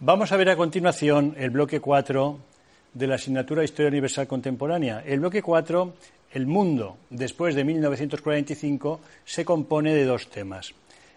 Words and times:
Vamos 0.00 0.32
a 0.32 0.36
ver 0.36 0.50
a 0.50 0.56
continuación 0.56 1.34
el 1.38 1.48
bloque 1.48 1.80
4 1.80 2.38
de 2.92 3.06
la 3.06 3.14
asignatura 3.14 3.64
Historia 3.64 3.88
Universal 3.88 4.26
Contemporánea. 4.26 5.02
El 5.06 5.20
bloque 5.20 5.40
4, 5.40 5.94
el 6.32 6.46
mundo 6.46 6.98
después 7.08 7.54
de 7.54 7.64
1945, 7.64 9.00
se 9.24 9.44
compone 9.46 9.94
de 9.94 10.04
dos 10.04 10.28
temas. 10.28 10.74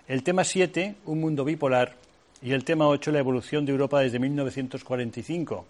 El 0.08 0.24
tema 0.24 0.46
7, 0.46 0.96
un 1.06 1.20
mundo 1.20 1.44
bipolar, 1.44 1.96
y 2.42 2.54
el 2.54 2.64
tema 2.64 2.88
8, 2.88 3.12
la 3.12 3.20
evolución 3.20 3.66
de 3.66 3.74
Europa 3.74 4.00
desde 4.00 4.20
1945. 4.20 5.66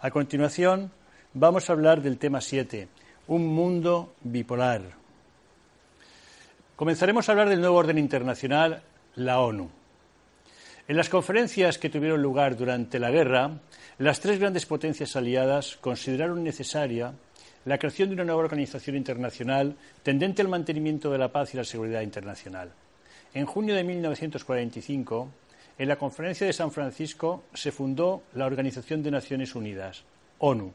A 0.00 0.10
continuación, 0.10 0.90
vamos 1.34 1.70
a 1.70 1.72
hablar 1.72 2.02
del 2.02 2.18
tema 2.18 2.40
7, 2.40 2.88
un 3.28 3.46
mundo 3.46 4.14
bipolar. 4.22 5.05
Comenzaremos 6.76 7.26
a 7.26 7.32
hablar 7.32 7.48
del 7.48 7.62
nuevo 7.62 7.76
orden 7.76 7.96
internacional, 7.96 8.82
la 9.14 9.40
ONU. 9.40 9.70
En 10.86 10.96
las 10.98 11.08
conferencias 11.08 11.78
que 11.78 11.88
tuvieron 11.88 12.20
lugar 12.20 12.54
durante 12.54 12.98
la 12.98 13.10
guerra, 13.10 13.50
las 13.96 14.20
tres 14.20 14.38
grandes 14.38 14.66
potencias 14.66 15.16
aliadas 15.16 15.78
consideraron 15.80 16.44
necesaria 16.44 17.14
la 17.64 17.78
creación 17.78 18.10
de 18.10 18.16
una 18.16 18.24
nueva 18.24 18.42
organización 18.42 18.94
internacional 18.94 19.74
tendente 20.02 20.42
al 20.42 20.48
mantenimiento 20.48 21.10
de 21.10 21.16
la 21.16 21.32
paz 21.32 21.54
y 21.54 21.56
la 21.56 21.64
seguridad 21.64 22.02
internacional. 22.02 22.70
En 23.32 23.46
junio 23.46 23.74
de 23.74 23.82
1945, 23.82 25.30
en 25.78 25.88
la 25.88 25.96
Conferencia 25.96 26.46
de 26.46 26.52
San 26.52 26.70
Francisco 26.70 27.44
se 27.54 27.72
fundó 27.72 28.24
la 28.34 28.44
Organización 28.44 29.02
de 29.02 29.10
Naciones 29.10 29.54
Unidas, 29.54 30.04
ONU. 30.40 30.74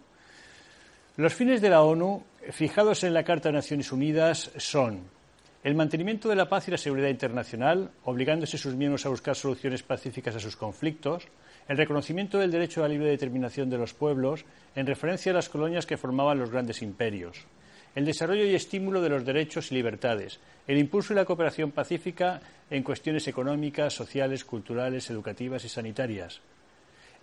Los 1.18 1.36
fines 1.36 1.62
de 1.62 1.70
la 1.70 1.84
ONU, 1.84 2.24
fijados 2.50 3.04
en 3.04 3.14
la 3.14 3.24
Carta 3.24 3.50
de 3.50 3.54
Naciones 3.54 3.92
Unidas, 3.92 4.50
son 4.58 5.21
el 5.64 5.76
mantenimiento 5.76 6.28
de 6.28 6.36
la 6.36 6.50
paz 6.50 6.68
y 6.68 6.72
la 6.72 6.78
seguridad 6.78 7.10
internacional, 7.10 7.92
obligándose 8.04 8.58
sus 8.58 8.74
miembros 8.74 9.06
a 9.06 9.10
buscar 9.10 9.36
soluciones 9.36 9.84
pacíficas 9.84 10.36
a 10.36 10.40
sus 10.40 10.56
conflictos, 10.56 11.28
el 11.68 11.78
reconocimiento 11.78 12.40
del 12.40 12.50
derecho 12.50 12.80
a 12.80 12.88
la 12.88 12.94
libre 12.94 13.10
determinación 13.10 13.70
de 13.70 13.78
los 13.78 13.94
pueblos, 13.94 14.44
en 14.76 14.88
referencia 14.88 15.32
a 15.32 15.36
las 15.36 15.50
colonias 15.50 15.86
que 15.86 15.98
formaban 15.98 16.40
los 16.40 16.50
grandes 16.50 16.82
imperios, 16.82 17.46
el 17.94 18.06
desarrollo 18.06 18.46
y 18.46 18.56
estímulo 18.56 19.02
de 19.02 19.10
los 19.10 19.24
derechos 19.24 19.72
y 19.72 19.76
libertades, 19.76 20.40
el 20.68 20.80
impulso 20.80 21.14
y 21.14 21.18
la 21.18 21.26
cooperación 21.26 21.72
pacífica 21.72 22.42
en 22.70 22.82
cuestiones 22.82 23.28
económicas, 23.28 23.94
sociales, 23.94 24.44
culturales, 24.44 25.12
educativas 25.12 25.64
y 25.64 25.70
sanitarias. 25.70 26.42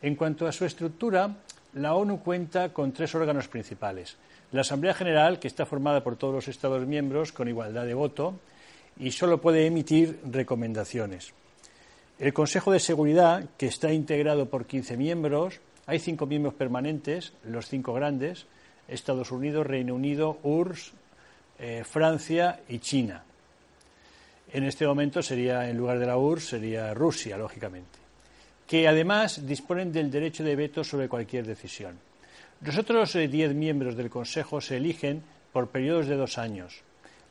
En 0.01 0.15
cuanto 0.15 0.47
a 0.47 0.53
su 0.53 0.65
estructura, 0.65 1.35
la 1.75 1.95
ONU 1.95 2.21
cuenta 2.21 2.73
con 2.73 2.93
tres 2.93 3.15
órganos 3.15 3.49
principales 3.49 4.17
la 4.51 4.63
Asamblea 4.63 4.95
General, 4.95 5.39
que 5.39 5.49
está 5.49 5.67
formada 5.67 6.03
por 6.03 6.17
todos 6.17 6.35
los 6.35 6.49
Estados 6.49 6.87
miembros 6.87 7.33
con 7.33 7.49
igualdad 7.49 7.85
de 7.85 7.95
voto 7.95 8.41
y 8.99 9.13
solo 9.13 9.41
puede 9.41 9.67
emitir 9.67 10.21
recomendaciones. 10.25 11.33
El 12.19 12.33
Consejo 12.33 12.73
de 12.73 12.81
Seguridad, 12.81 13.45
que 13.57 13.67
está 13.67 13.93
integrado 13.93 14.47
por 14.47 14.67
15 14.67 14.97
miembros, 14.97 15.61
hay 15.87 15.99
cinco 15.99 16.27
miembros 16.27 16.55
permanentes, 16.55 17.33
los 17.45 17.69
cinco 17.69 17.93
grandes, 17.93 18.47
Estados 18.89 19.31
Unidos, 19.31 19.67
Reino 19.67 19.95
Unido, 19.95 20.39
URSS, 20.43 20.93
eh, 21.59 21.85
Francia 21.85 22.61
y 22.69 22.79
China. 22.79 23.23
En 24.51 24.65
este 24.65 24.87
momento 24.87 25.23
sería, 25.23 25.69
en 25.69 25.77
lugar 25.77 25.99
de 25.99 26.07
la 26.07 26.17
URSS, 26.17 26.49
sería 26.49 26.95
Rusia, 26.95 27.37
lógicamente, 27.37 27.99
que 28.69 28.87
además 28.87 29.47
disponen 29.47 29.91
del 29.91 30.11
derecho 30.11 30.45
de 30.45 30.55
veto 30.55 30.85
sobre 30.85 31.09
cualquier 31.09 31.47
decisión. 31.47 31.99
Los 32.61 32.77
otros 32.77 33.17
eh, 33.17 33.27
diez 33.27 33.55
miembros 33.55 33.97
del 33.97 34.11
Consejo 34.11 34.61
se 34.61 34.77
eligen 34.77 35.23
por 35.53 35.71
periodos 35.71 36.07
de 36.07 36.17
dos 36.17 36.37
años. 36.37 36.83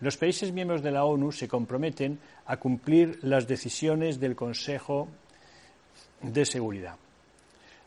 Los 0.02 0.18
países 0.18 0.52
miembros 0.52 0.82
de 0.82 0.92
la 0.92 1.06
ONU 1.06 1.32
se 1.32 1.48
comprometen 1.48 2.18
a 2.48 2.58
cumplir 2.58 3.20
las 3.22 3.48
decisiones 3.48 4.20
del 4.20 4.36
Consejo 4.36 5.10
de 6.24 6.44
Seguridad. 6.44 6.96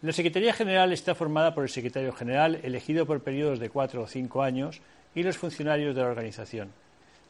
La 0.02 0.12
Secretaría 0.12 0.54
General 0.54 0.92
está 0.92 1.16
formada 1.16 1.52
por 1.52 1.64
el 1.64 1.70
Secretario 1.70 2.12
General, 2.12 2.60
elegido 2.62 3.04
por 3.04 3.22
periodos 3.22 3.58
de 3.58 3.68
cuatro 3.68 4.02
o 4.02 4.06
cinco 4.06 4.42
años, 4.42 4.80
y 5.14 5.24
los 5.24 5.36
funcionarios 5.36 5.94
de 5.94 6.02
la 6.02 6.08
organización. 6.08 6.70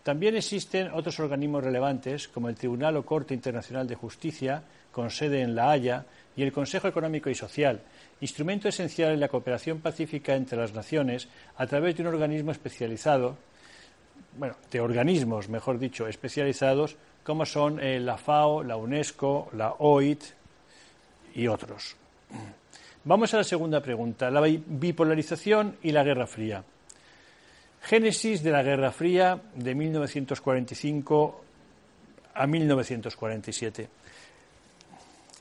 También 0.03 0.37
existen 0.37 0.91
otros 0.93 1.19
organismos 1.19 1.65
relevantes, 1.65 2.29
como 2.29 2.49
el 2.49 2.57
Tribunal 2.57 2.97
o 2.97 3.05
Corte 3.05 3.35
Internacional 3.35 3.87
de 3.87 3.97
Justicia, 3.97 4.63
con 4.93 5.11
sede 5.11 5.43
en 5.43 5.55
La 5.55 5.71
Haya, 5.71 6.05
y 6.37 6.43
el 6.43 6.53
Consejo 6.53 6.89
Económico 6.89 7.29
y 7.29 7.35
Social, 7.35 7.81
instrumento 8.21 8.69
esencial 8.69 9.13
en 9.13 9.21
la 9.21 9.29
cooperación 9.29 9.81
pacífica 9.81 10.35
entre 10.35 10.59
las 10.59 10.73
naciones 10.73 11.29
a 11.57 11.67
través 11.67 11.97
de 11.97 12.03
un 12.03 12.09
organismo 12.09 12.53
especializado, 12.53 13.37
bueno, 14.39 14.57
de 14.71 14.81
organismos, 14.81 15.49
mejor 15.49 15.79
dicho, 15.79 16.07
especializados, 16.07 16.97
como 17.25 17.45
son 17.45 17.81
eh, 17.81 18.01
la 18.01 18.17
FAO, 18.17 18.63
la 18.63 18.77
UNESCO, 18.77 19.51
la 19.53 19.75
OIT 19.79 20.23
y 21.35 21.47
otros. 21.47 21.97
Vamos 23.05 23.35
a 23.35 23.39
la 23.39 23.45
segunda 23.45 23.81
pregunta, 23.81 24.31
la 24.31 24.41
bipolarización 24.41 25.77
y 25.83 25.93
la 25.93 26.05
Guerra 26.05 26.27
Fría. 26.27 26.63
Génesis 27.83 28.43
de 28.43 28.51
la 28.51 28.63
Guerra 28.63 28.93
Fría 28.93 29.41
de 29.55 29.75
1945 29.75 31.45
a 32.35 32.47
1947. 32.47 33.89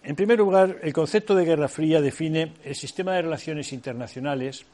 En 0.01 0.15
primer 0.15 0.39
lugar, 0.39 0.77
el 0.81 0.93
concepto 0.93 1.35
de 1.35 1.43
Guerra 1.43 1.67
Fría 1.67 1.99
define 1.99 2.53
el 2.63 2.75
sistema 2.75 3.13
de 3.13 3.23
relaciones 3.23 3.73
internacionales 3.73 4.65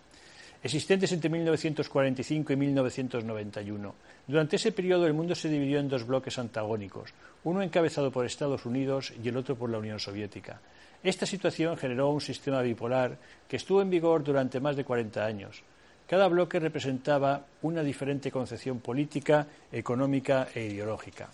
existentes 0.62 1.12
entre 1.12 1.30
1945 1.30 2.54
y 2.54 2.56
1991. 2.56 3.96
Durante 4.28 4.56
ese 4.56 4.72
periodo 4.72 5.08
el 5.08 5.14
mundo 5.14 5.36
se 5.36 5.50
dividió 5.50 5.80
en 5.80 5.90
dos 5.90 6.06
bloques 6.06 6.38
antagónicos, 6.38 7.12
uno 7.44 7.62
encabezado 7.62 8.12
por 8.12 8.26
Estados 8.26 8.66
Unidos 8.66 9.14
y 9.24 9.28
el 9.28 9.38
otro 9.38 9.56
por 9.56 9.70
la 9.70 9.80
Unión 9.80 10.00
Soviética. 10.00 10.62
Esta 11.04 11.26
situación 11.26 11.78
generó 11.78 12.10
un 12.10 12.22
sistema 12.22 12.62
bipolar 12.62 13.18
que 13.48 13.58
estuvo 13.58 13.82
en 13.82 13.90
vigor 13.90 14.24
durante 14.24 14.60
más 14.60 14.76
de 14.76 14.86
40 14.86 15.26
años. 15.26 15.64
Cada 16.08 16.28
bloque 16.28 16.60
representaba 16.60 17.46
una 17.64 17.84
diferente 17.84 18.32
concepción 18.32 18.80
política, 18.80 19.48
económica 19.72 20.48
e 20.54 20.66
ideológica. 20.66 21.30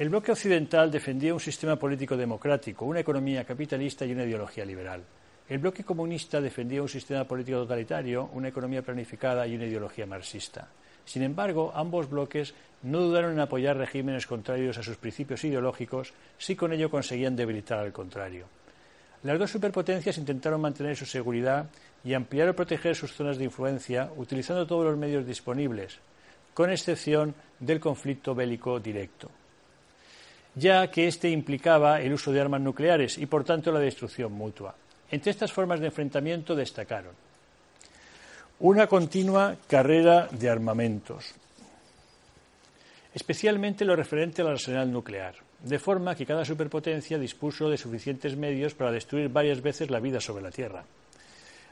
El 0.00 0.08
bloque 0.08 0.32
occidental 0.32 0.90
defendía 0.90 1.34
un 1.34 1.40
sistema 1.40 1.76
político 1.76 2.16
democrático, 2.16 2.86
una 2.86 3.00
economía 3.00 3.44
capitalista 3.44 4.06
y 4.06 4.12
una 4.12 4.24
ideología 4.24 4.64
liberal. 4.64 5.04
El 5.46 5.58
bloque 5.58 5.84
comunista 5.84 6.40
defendía 6.40 6.80
un 6.80 6.88
sistema 6.88 7.24
político 7.24 7.58
totalitario, 7.58 8.30
una 8.32 8.48
economía 8.48 8.80
planificada 8.80 9.46
y 9.46 9.54
una 9.56 9.66
ideología 9.66 10.06
marxista. 10.06 10.68
Sin 11.04 11.22
embargo, 11.22 11.70
ambos 11.74 12.08
bloques 12.08 12.54
no 12.82 13.00
dudaron 13.00 13.32
en 13.32 13.40
apoyar 13.40 13.76
regímenes 13.76 14.26
contrarios 14.26 14.78
a 14.78 14.82
sus 14.82 14.96
principios 14.96 15.44
ideológicos 15.44 16.14
si 16.38 16.56
con 16.56 16.72
ello 16.72 16.88
conseguían 16.88 17.36
debilitar 17.36 17.80
al 17.80 17.92
contrario. 17.92 18.46
Las 19.22 19.38
dos 19.38 19.50
superpotencias 19.50 20.16
intentaron 20.16 20.62
mantener 20.62 20.96
su 20.96 21.04
seguridad 21.04 21.68
y 22.02 22.14
ampliar 22.14 22.48
o 22.48 22.56
proteger 22.56 22.96
sus 22.96 23.12
zonas 23.12 23.36
de 23.36 23.44
influencia 23.44 24.10
utilizando 24.16 24.66
todos 24.66 24.86
los 24.86 24.96
medios 24.96 25.26
disponibles, 25.26 25.98
con 26.54 26.70
excepción 26.70 27.34
del 27.58 27.80
conflicto 27.80 28.34
bélico 28.34 28.80
directo 28.80 29.30
ya 30.54 30.90
que 30.90 31.06
éste 31.06 31.30
implicaba 31.30 32.00
el 32.00 32.12
uso 32.12 32.32
de 32.32 32.40
armas 32.40 32.60
nucleares 32.60 33.18
y, 33.18 33.26
por 33.26 33.44
tanto, 33.44 33.72
la 33.72 33.80
destrucción 33.80 34.32
mutua. 34.32 34.74
Entre 35.10 35.30
estas 35.30 35.52
formas 35.52 35.80
de 35.80 35.86
enfrentamiento 35.86 36.54
destacaron 36.54 37.14
una 38.60 38.86
continua 38.86 39.56
carrera 39.66 40.28
de 40.30 40.50
armamentos, 40.50 41.32
especialmente 43.14 43.86
lo 43.86 43.96
referente 43.96 44.42
al 44.42 44.48
arsenal 44.48 44.92
nuclear, 44.92 45.34
de 45.64 45.78
forma 45.78 46.14
que 46.14 46.26
cada 46.26 46.44
superpotencia 46.44 47.18
dispuso 47.18 47.70
de 47.70 47.78
suficientes 47.78 48.36
medios 48.36 48.74
para 48.74 48.92
destruir 48.92 49.30
varias 49.30 49.62
veces 49.62 49.90
la 49.90 49.98
vida 49.98 50.20
sobre 50.20 50.42
la 50.42 50.50
Tierra. 50.50 50.84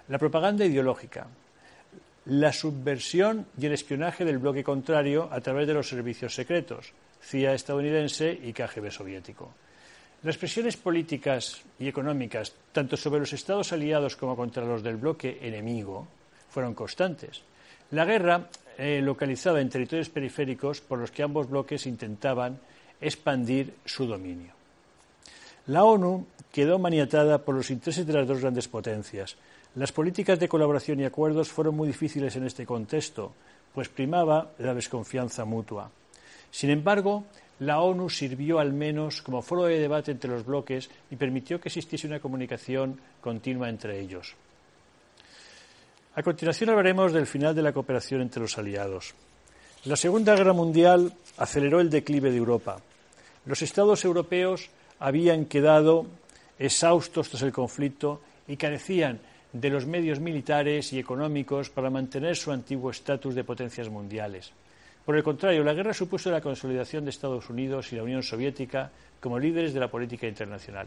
La 0.09 0.19
propaganda 0.19 0.65
ideológica, 0.65 1.27
la 2.25 2.55
subversión 2.55 3.47
y 3.59 3.67
el 3.67 3.73
espionaje 3.73 4.25
del 4.25 4.39
bloque 4.39 4.65
contrario 4.65 5.29
a 5.31 5.43
través 5.43 5.67
de 5.67 5.75
los 5.75 5.89
servicios 5.91 6.35
secretos, 6.35 6.93
CIA 7.23 7.55
estadounidense 7.55 8.33
y 8.33 8.53
KGB 8.53 8.91
soviético. 8.91 9.53
Las 10.23 10.37
presiones 10.37 10.77
políticas 10.77 11.63
y 11.79 11.87
económicas, 11.87 12.53
tanto 12.73 12.97
sobre 12.97 13.21
los 13.21 13.33
Estados 13.33 13.73
aliados 13.73 14.17
como 14.17 14.35
contra 14.35 14.65
los 14.65 14.83
del 14.83 14.97
bloque 14.97 15.39
enemigo, 15.43 16.09
fueron 16.51 16.75
constantes. 16.75 17.43
La 17.93 18.05
guerra 18.05 18.49
eh, 18.77 19.01
localizada 19.01 19.61
en 19.61 19.71
territorios 19.71 20.09
periféricos 20.09 20.81
por 20.81 20.99
los 20.99 21.11
que 21.11 21.23
ambos 21.23 21.49
bloques 21.49 21.87
intentaban 21.87 22.59
expandir 23.01 23.75
su 23.85 24.07
dominio. 24.07 24.53
La 25.69 25.85
ONU 25.85 26.27
quedó 26.51 26.79
maniatada 26.79 27.39
por 27.39 27.55
los 27.55 27.71
intereses 27.71 28.07
de 28.07 28.13
las 28.13 28.27
dos 28.27 28.41
grandes 28.41 28.69
potencias. 28.69 29.37
Las 29.75 29.93
políticas 29.93 30.41
de 30.41 30.49
colaboración 30.49 30.99
y 31.01 31.05
acuerdos 31.05 31.51
fueron 31.51 31.77
muy 31.77 31.89
difíciles 31.89 32.35
en 32.37 32.47
este 32.47 32.67
contexto, 32.67 33.33
pues 33.75 33.89
primaba 33.89 34.51
la 34.59 34.75
desconfianza 34.75 35.45
mutua. 35.45 35.91
Sin 36.51 36.71
embargo, 36.71 37.25
la 37.61 37.81
ONU 37.81 38.09
sirvió 38.09 38.59
al 38.59 38.73
menos 38.73 39.23
como 39.23 39.43
foro 39.43 39.65
de 39.65 39.79
debate 39.79 40.13
entre 40.13 40.31
los 40.31 40.45
bloques 40.45 40.89
y 41.11 41.17
permitió 41.17 41.61
que 41.61 41.69
existiese 41.69 42.07
una 42.07 42.21
comunicación 42.21 43.01
continua 43.21 43.69
entre 43.69 44.01
ellos. 44.01 44.35
A 46.15 46.23
continuación 46.23 46.71
hablaremos 46.71 47.13
del 47.13 47.27
final 47.27 47.55
de 47.55 47.63
la 47.63 47.73
cooperación 47.73 48.23
entre 48.23 48.43
los 48.43 48.59
aliados. 48.59 49.15
La 49.85 49.97
Segunda 49.97 50.35
Guerra 50.35 50.53
Mundial 50.53 51.13
aceleró 51.37 51.81
el 51.81 51.91
declive 51.91 52.31
de 52.31 52.39
Europa. 52.39 52.81
Los 53.47 53.63
estados 53.63 54.05
europeos 54.05 54.71
habían 54.99 55.45
quedado 55.45 56.07
exhaustos 56.59 57.29
tras 57.31 57.43
el 57.43 57.53
conflicto 57.53 58.21
y 58.49 58.57
carecían 58.57 59.21
de 59.53 59.71
los 59.71 59.87
medios 59.87 60.21
militares 60.21 60.93
y 60.93 60.99
económicos 60.99 61.71
para 61.71 61.91
mantener 61.91 62.37
su 62.37 62.51
antiguo 62.51 62.91
estatus 62.91 63.35
de 63.35 63.45
potencias 63.45 63.89
mundiales. 63.89 64.53
Por 65.09 65.17
el 65.17 65.23
contrario, 65.23 65.65
la 65.65 65.73
guerra 65.73 65.95
supuso 65.95 66.31
la 66.31 66.43
consolidación 66.43 67.03
de 67.03 67.09
Estados 67.09 67.49
Unidos 67.49 67.91
y 67.91 67.97
la 67.97 68.03
Unión 68.03 68.23
Soviética 68.23 68.91
como 69.21 69.39
líderes 69.39 69.73
de 69.73 69.81
la 69.81 69.89
política 69.89 70.27
internacional. 70.27 70.87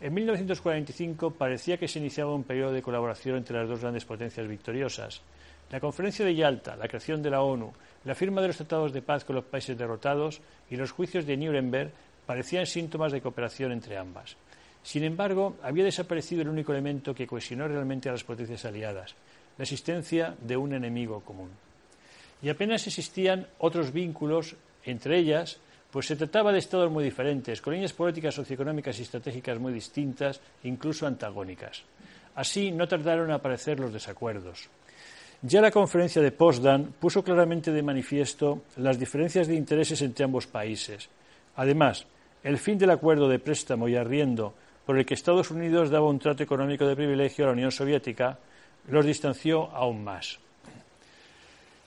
En 0.00 0.14
1945 0.14 1.32
parecía 1.32 1.76
que 1.76 1.86
se 1.86 1.98
iniciaba 1.98 2.34
un 2.34 2.44
periodo 2.44 2.72
de 2.72 2.80
colaboración 2.80 3.36
entre 3.36 3.58
las 3.58 3.68
dos 3.68 3.82
grandes 3.82 4.06
potencias 4.06 4.48
victoriosas. 4.48 5.20
La 5.70 5.80
Conferencia 5.80 6.24
de 6.24 6.34
Yalta, 6.34 6.76
la 6.76 6.88
creación 6.88 7.22
de 7.22 7.28
la 7.28 7.42
ONU, 7.42 7.70
la 8.06 8.14
firma 8.14 8.40
de 8.40 8.46
los 8.46 8.56
tratados 8.56 8.90
de 8.90 9.02
paz 9.02 9.26
con 9.26 9.36
los 9.36 9.44
países 9.44 9.76
derrotados 9.76 10.40
y 10.70 10.76
los 10.76 10.90
juicios 10.90 11.26
de 11.26 11.36
Nuremberg 11.36 11.90
parecían 12.24 12.64
síntomas 12.64 13.12
de 13.12 13.20
cooperación 13.20 13.70
entre 13.72 13.98
ambas. 13.98 14.34
Sin 14.82 15.04
embargo, 15.04 15.56
había 15.62 15.84
desaparecido 15.84 16.40
el 16.40 16.48
único 16.48 16.72
elemento 16.72 17.14
que 17.14 17.26
cohesionó 17.26 17.68
realmente 17.68 18.08
a 18.08 18.12
las 18.12 18.24
potencias 18.24 18.64
aliadas, 18.64 19.14
la 19.58 19.64
existencia 19.64 20.34
de 20.40 20.56
un 20.56 20.72
enemigo 20.72 21.20
común. 21.20 21.50
Y 22.42 22.48
apenas 22.48 22.86
existían 22.86 23.46
otros 23.58 23.92
vínculos 23.92 24.56
entre 24.84 25.18
ellas, 25.18 25.60
pues 25.90 26.06
se 26.06 26.16
trataba 26.16 26.52
de 26.52 26.58
estados 26.58 26.90
muy 26.90 27.04
diferentes, 27.04 27.60
con 27.60 27.74
líneas 27.74 27.92
políticas, 27.92 28.34
socioeconómicas 28.34 28.98
y 28.98 29.02
estratégicas 29.02 29.58
muy 29.58 29.72
distintas, 29.72 30.40
incluso 30.64 31.06
antagónicas. 31.06 31.82
Así 32.34 32.72
no 32.72 32.88
tardaron 32.88 33.28
en 33.28 33.34
aparecer 33.34 33.78
los 33.78 33.92
desacuerdos. 33.92 34.68
Ya 35.42 35.60
la 35.60 35.70
conferencia 35.70 36.22
de 36.22 36.32
Potsdam 36.32 36.92
puso 36.98 37.22
claramente 37.22 37.72
de 37.72 37.82
manifiesto 37.82 38.62
las 38.76 38.98
diferencias 38.98 39.48
de 39.48 39.56
intereses 39.56 40.00
entre 40.00 40.24
ambos 40.24 40.46
países. 40.46 41.08
Además, 41.56 42.06
el 42.42 42.58
fin 42.58 42.78
del 42.78 42.90
acuerdo 42.90 43.28
de 43.28 43.38
préstamo 43.38 43.88
y 43.88 43.96
arriendo 43.96 44.54
por 44.86 44.98
el 44.98 45.04
que 45.04 45.14
Estados 45.14 45.50
Unidos 45.50 45.90
daba 45.90 46.08
un 46.08 46.18
trato 46.18 46.42
económico 46.42 46.86
de 46.86 46.96
privilegio 46.96 47.44
a 47.44 47.48
la 47.48 47.52
Unión 47.52 47.70
Soviética, 47.70 48.38
los 48.88 49.04
distanció 49.04 49.70
aún 49.72 50.02
más. 50.02 50.41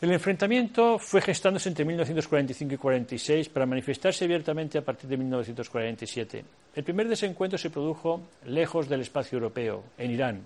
El 0.05 0.11
enfrentamiento 0.11 0.99
fue 0.99 1.19
gestándose 1.19 1.67
entre 1.67 1.83
1945 1.83 2.63
y 2.63 2.77
1946 2.77 3.49
para 3.49 3.65
manifestarse 3.65 4.25
abiertamente 4.25 4.77
a 4.77 4.85
partir 4.85 5.09
de 5.09 5.17
1947. 5.17 6.45
El 6.75 6.83
primer 6.83 7.07
desencuentro 7.07 7.57
se 7.57 7.71
produjo 7.71 8.21
lejos 8.45 8.87
del 8.87 9.01
espacio 9.01 9.37
europeo, 9.37 9.83
en 9.97 10.11
Irán. 10.11 10.45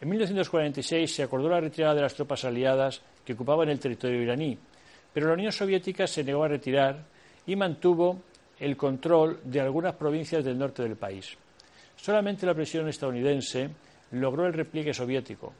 En 0.00 0.08
1946 0.08 1.14
se 1.14 1.22
acordó 1.22 1.48
la 1.48 1.60
retirada 1.60 1.94
de 1.94 2.00
las 2.00 2.14
tropas 2.14 2.44
aliadas 2.46 3.00
que 3.24 3.34
ocupaban 3.34 3.68
el 3.68 3.78
territorio 3.78 4.20
iraní, 4.20 4.58
pero 5.14 5.28
la 5.28 5.34
Unión 5.34 5.52
Soviética 5.52 6.08
se 6.08 6.24
negó 6.24 6.42
a 6.42 6.48
retirar 6.48 7.04
y 7.46 7.54
mantuvo 7.54 8.22
el 8.58 8.76
control 8.76 9.38
de 9.44 9.60
algunas 9.60 9.94
provincias 9.94 10.44
del 10.44 10.58
norte 10.58 10.82
del 10.82 10.96
país. 10.96 11.38
Solamente 11.94 12.44
la 12.44 12.54
presión 12.54 12.88
estadounidense 12.88 13.70
logró 14.10 14.46
el 14.46 14.52
repliegue 14.52 14.92
soviético. 14.92 15.52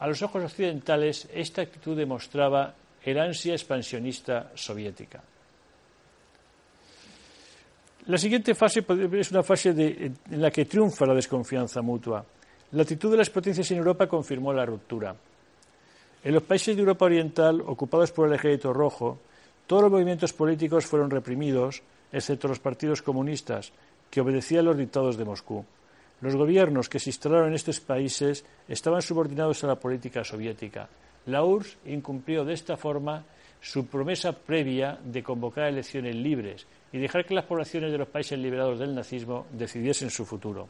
A 0.00 0.08
los 0.08 0.22
ojos 0.22 0.42
occidentales, 0.44 1.28
esta 1.32 1.62
actitud 1.62 1.96
demostraba 1.96 2.74
el 3.04 3.18
ansia 3.18 3.52
expansionista 3.52 4.50
soviética. 4.54 5.22
La 8.06 8.16
siguiente 8.16 8.54
fase 8.54 8.84
es 9.12 9.30
una 9.30 9.42
fase 9.42 9.68
en 9.70 10.40
la 10.40 10.50
que 10.50 10.64
triunfa 10.64 11.04
la 11.04 11.14
desconfianza 11.14 11.82
mutua. 11.82 12.24
La 12.72 12.82
actitud 12.82 13.10
de 13.10 13.18
las 13.18 13.28
potencias 13.28 13.70
en 13.70 13.78
Europa 13.78 14.06
confirmó 14.06 14.54
la 14.54 14.64
ruptura. 14.64 15.14
En 16.24 16.34
los 16.34 16.42
países 16.44 16.74
de 16.74 16.80
Europa 16.80 17.04
Oriental, 17.04 17.60
ocupados 17.60 18.10
por 18.10 18.26
el 18.26 18.34
Ejército 18.34 18.72
Rojo, 18.72 19.18
todos 19.66 19.82
los 19.82 19.92
movimientos 19.92 20.32
políticos 20.32 20.86
fueron 20.86 21.10
reprimidos, 21.10 21.82
excepto 22.10 22.48
los 22.48 22.58
partidos 22.58 23.02
comunistas, 23.02 23.70
que 24.10 24.20
obedecía 24.20 24.60
a 24.60 24.62
los 24.62 24.78
dictados 24.78 25.16
de 25.16 25.24
Moscú. 25.24 25.64
Los 26.20 26.36
gobiernos 26.36 26.88
que 26.88 26.98
se 26.98 27.10
instalaron 27.10 27.48
en 27.48 27.54
estos 27.54 27.80
países 27.80 28.44
estaban 28.68 29.00
subordinados 29.00 29.64
a 29.64 29.68
la 29.68 29.76
política 29.76 30.22
soviética. 30.22 30.88
La 31.26 31.42
URSS 31.44 31.78
incumplió 31.86 32.44
de 32.44 32.54
esta 32.54 32.76
forma 32.76 33.24
su 33.60 33.86
promesa 33.86 34.32
previa 34.32 34.98
de 35.02 35.22
convocar 35.22 35.68
elecciones 35.68 36.14
libres 36.16 36.66
y 36.92 36.98
dejar 36.98 37.24
que 37.24 37.34
las 37.34 37.44
poblaciones 37.44 37.92
de 37.92 37.98
los 37.98 38.08
países 38.08 38.38
liberados 38.38 38.78
del 38.78 38.94
nazismo 38.94 39.46
decidiesen 39.52 40.10
su 40.10 40.24
futuro. 40.24 40.68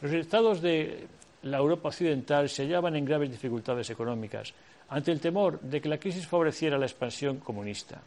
Los 0.00 0.12
estados 0.12 0.62
de 0.62 1.06
la 1.42 1.58
Europa 1.58 1.88
occidental 1.88 2.48
se 2.48 2.62
hallaban 2.64 2.96
en 2.96 3.04
graves 3.04 3.30
dificultades 3.30 3.90
económicas 3.90 4.52
ante 4.88 5.12
el 5.12 5.20
temor 5.20 5.60
de 5.60 5.80
que 5.80 5.88
la 5.88 5.98
crisis 5.98 6.26
favoreciera 6.26 6.78
la 6.78 6.86
expansión 6.86 7.38
comunista. 7.38 8.00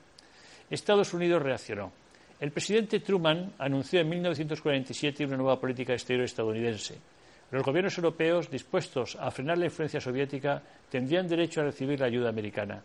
Estados 0.70 1.14
Unidos 1.14 1.42
reaccionó. 1.42 1.92
El 2.42 2.52
presidente 2.52 3.02
Truman 3.02 3.54
anunció 3.60 4.00
en 4.00 4.10
1947 4.10 5.26
una 5.26 5.38
nueva 5.38 5.60
política 5.60 5.94
exterior 5.94 6.26
estadounidense. 6.26 6.98
Los 7.52 7.64
gobiernos 7.64 7.96
europeos, 8.00 8.50
dispuestos 8.50 9.16
a 9.16 9.30
frenar 9.30 9.60
la 9.60 9.66
influencia 9.66 10.02
soviética, 10.02 10.60
tendrían 10.90 11.28
derecho 11.28 11.62
a 11.62 11.66
recibir 11.66 12.00
la 12.00 12.08
ayuda 12.08 12.30
americana. 12.30 12.82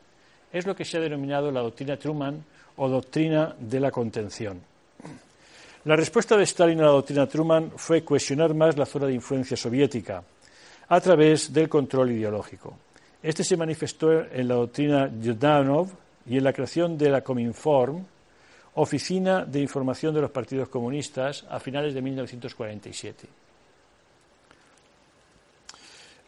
Es 0.53 0.67
lo 0.67 0.77
que 0.77 0.85
se 0.85 0.99
ha 0.99 1.01
denominado 1.01 1.51
la 1.51 1.63
doctrina 1.63 1.97
Truman 1.97 2.45
o 2.77 2.87
doctrina 2.87 3.57
de 3.59 3.81
la 3.81 3.91
contención. 3.91 4.61
La 5.87 5.97
respuesta 5.97 6.37
de 6.37 6.43
Stalin 6.43 6.81
a 6.81 6.85
la 6.85 6.91
doctrina 6.91 7.27
Truman 7.27 7.73
fue 7.77 8.05
cohesionar 8.05 8.53
más 8.53 8.77
la 8.77 8.85
zona 8.85 9.07
de 9.07 9.15
influencia 9.15 9.57
soviética 9.57 10.23
a 10.87 11.01
través 11.01 11.51
del 11.51 11.71
control 11.71 12.11
ideológico. 12.11 12.77
Este 13.23 13.43
se 13.43 13.57
manifestó 13.57 14.21
en 14.21 14.49
la 14.49 14.57
doctrina 14.57 15.11
Yudanov 15.19 15.89
y 16.27 16.37
en 16.37 16.45
la 16.45 16.53
creación 16.53 16.99
de 16.99 17.09
la 17.09 17.23
Cominform, 17.23 18.05
Oficina 18.77 19.45
de 19.45 19.61
Información 19.61 20.15
de 20.15 20.21
los 20.21 20.31
Partidos 20.31 20.69
Comunistas 20.69 21.45
a 21.49 21.59
finales 21.59 21.95
de 21.95 22.03
1947. 22.03 23.27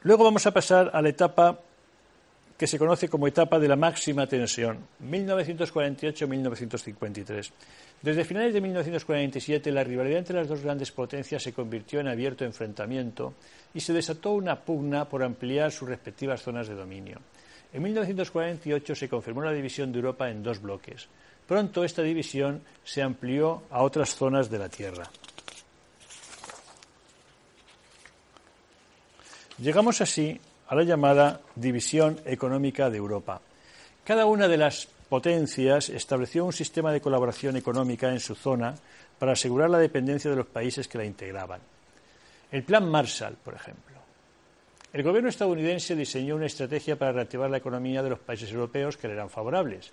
Luego 0.02 0.24
vamos 0.24 0.44
a 0.46 0.52
pasar 0.52 0.90
a 0.94 1.02
la 1.02 1.10
etapa 1.10 1.58
que 2.56 2.66
se 2.66 2.78
conoce 2.78 3.10
como 3.10 3.28
etapa 3.28 3.58
de 3.58 3.68
la 3.68 3.76
máxima 3.76 4.26
tensión, 4.26 4.78
1948-1953. 5.04 7.50
Desde 8.00 8.24
finales 8.24 8.54
de 8.54 8.62
1947, 8.62 9.70
la 9.70 9.84
rivalidad 9.84 10.20
entre 10.20 10.36
las 10.36 10.48
dos 10.48 10.62
grandes 10.62 10.90
potencias 10.90 11.42
se 11.42 11.52
convirtió 11.52 12.00
en 12.00 12.08
abierto 12.08 12.46
enfrentamiento 12.46 13.34
y 13.74 13.80
se 13.80 13.92
desató 13.92 14.32
una 14.32 14.58
pugna 14.58 15.06
por 15.06 15.22
ampliar 15.22 15.70
sus 15.70 15.86
respectivas 15.88 16.40
zonas 16.40 16.66
de 16.66 16.74
dominio. 16.74 17.18
En 17.74 17.82
1948 17.82 18.94
se 18.94 19.08
confirmó 19.08 19.42
la 19.42 19.52
división 19.52 19.92
de 19.92 19.98
Europa 19.98 20.30
en 20.30 20.42
dos 20.42 20.62
bloques. 20.62 21.10
Pronto 21.48 21.82
esta 21.82 22.02
división 22.02 22.60
se 22.84 23.00
amplió 23.00 23.62
a 23.70 23.82
otras 23.82 24.14
zonas 24.14 24.50
de 24.50 24.58
la 24.58 24.68
Tierra. 24.68 25.10
Llegamos 29.56 30.02
así 30.02 30.38
a 30.68 30.74
la 30.74 30.82
llamada 30.82 31.40
División 31.56 32.20
Económica 32.26 32.90
de 32.90 32.98
Europa. 32.98 33.40
Cada 34.04 34.26
una 34.26 34.46
de 34.46 34.58
las 34.58 34.86
potencias 35.08 35.88
estableció 35.88 36.44
un 36.44 36.52
sistema 36.52 36.92
de 36.92 37.00
colaboración 37.00 37.56
económica 37.56 38.10
en 38.10 38.20
su 38.20 38.34
zona 38.34 38.74
para 39.18 39.32
asegurar 39.32 39.70
la 39.70 39.78
dependencia 39.78 40.30
de 40.30 40.36
los 40.36 40.46
países 40.46 40.86
que 40.86 40.98
la 40.98 41.06
integraban. 41.06 41.60
El 42.52 42.62
Plan 42.62 42.86
Marshall, 42.86 43.36
por 43.42 43.54
ejemplo. 43.54 43.96
El 44.92 45.02
gobierno 45.02 45.30
estadounidense 45.30 45.96
diseñó 45.96 46.36
una 46.36 46.46
estrategia 46.46 46.98
para 46.98 47.12
reactivar 47.12 47.48
la 47.48 47.56
economía 47.56 48.02
de 48.02 48.10
los 48.10 48.18
países 48.18 48.52
europeos 48.52 48.98
que 48.98 49.08
le 49.08 49.14
eran 49.14 49.30
favorables. 49.30 49.92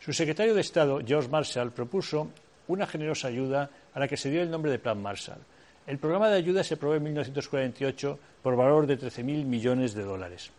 Su 0.00 0.12
secretario 0.12 0.54
de 0.54 0.60
Estado, 0.60 1.00
George 1.04 1.28
Marshall, 1.28 1.72
propuso 1.72 2.30
una 2.68 2.86
generosa 2.86 3.28
ayuda 3.28 3.70
a 3.92 4.00
la 4.00 4.08
que 4.08 4.16
se 4.16 4.30
dio 4.30 4.42
el 4.42 4.50
nombre 4.50 4.70
de 4.70 4.78
Plan 4.78 5.00
Marshall. 5.00 5.38
El 5.86 5.98
programa 5.98 6.28
de 6.28 6.36
ayuda 6.36 6.64
se 6.64 6.74
aprobó 6.74 6.94
en 6.94 7.02
1948 7.02 8.18
por 8.42 8.56
valor 8.56 8.86
de 8.86 8.98
13.000 8.98 9.44
millones 9.44 9.94
de 9.94 10.02
dólares. 10.02 10.50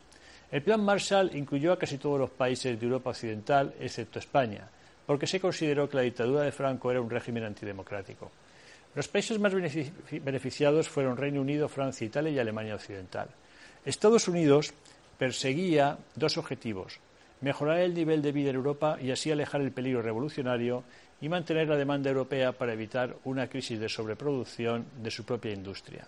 El 0.51 0.61
Plan 0.61 0.83
Marshall 0.83 1.35
incluyó 1.35 1.73
a 1.73 1.79
casi 1.79 1.97
todos 1.97 2.19
los 2.19 2.29
países 2.29 2.79
de 2.79 2.85
Europa 2.85 3.09
Occidental, 3.09 3.73
excepto 3.79 4.19
España, 4.19 4.67
porque 5.05 5.27
se 5.27 5.39
consideró 5.39 5.89
que 5.89 5.97
la 5.97 6.03
dictadura 6.03 6.41
de 6.41 6.51
Franco 6.51 6.91
era 6.91 7.01
un 7.01 7.09
régimen 7.09 7.43
antidemocrático. 7.43 8.31
Los 8.93 9.07
países 9.07 9.39
más 9.39 9.53
beneficiados 9.53 10.87
fueron 10.87 11.17
Reino 11.17 11.41
Unido, 11.41 11.67
Francia, 11.67 12.05
Italia 12.05 12.31
y 12.31 12.39
Alemania 12.39 12.75
Occidental. 12.75 13.27
Estados 13.83 14.27
Unidos 14.27 14.73
perseguía 15.17 15.97
dos 16.15 16.37
objetivos 16.37 16.99
mejorar 17.41 17.79
el 17.79 17.93
nivel 17.93 18.21
de 18.21 18.31
vida 18.31 18.49
en 18.49 18.55
Europa 18.55 18.97
y 19.01 19.11
así 19.11 19.31
alejar 19.31 19.61
el 19.61 19.71
peligro 19.71 20.01
revolucionario 20.01 20.83
y 21.21 21.29
mantener 21.29 21.67
la 21.67 21.77
demanda 21.77 22.09
europea 22.09 22.51
para 22.51 22.73
evitar 22.73 23.15
una 23.25 23.47
crisis 23.47 23.79
de 23.79 23.89
sobreproducción 23.89 24.85
de 25.01 25.11
su 25.11 25.23
propia 25.23 25.53
industria. 25.53 26.07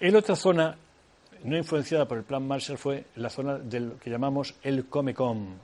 En 0.00 0.16
otra 0.16 0.34
zona 0.34 0.76
no 1.44 1.56
influenciada 1.56 2.06
por 2.06 2.18
el 2.18 2.24
Plan 2.24 2.46
Marshall 2.46 2.78
fue 2.78 3.04
la 3.16 3.30
zona 3.30 3.58
de 3.58 3.80
lo 3.80 3.98
que 3.98 4.10
llamamos 4.10 4.54
el 4.62 4.86
Comecom. 4.86 5.54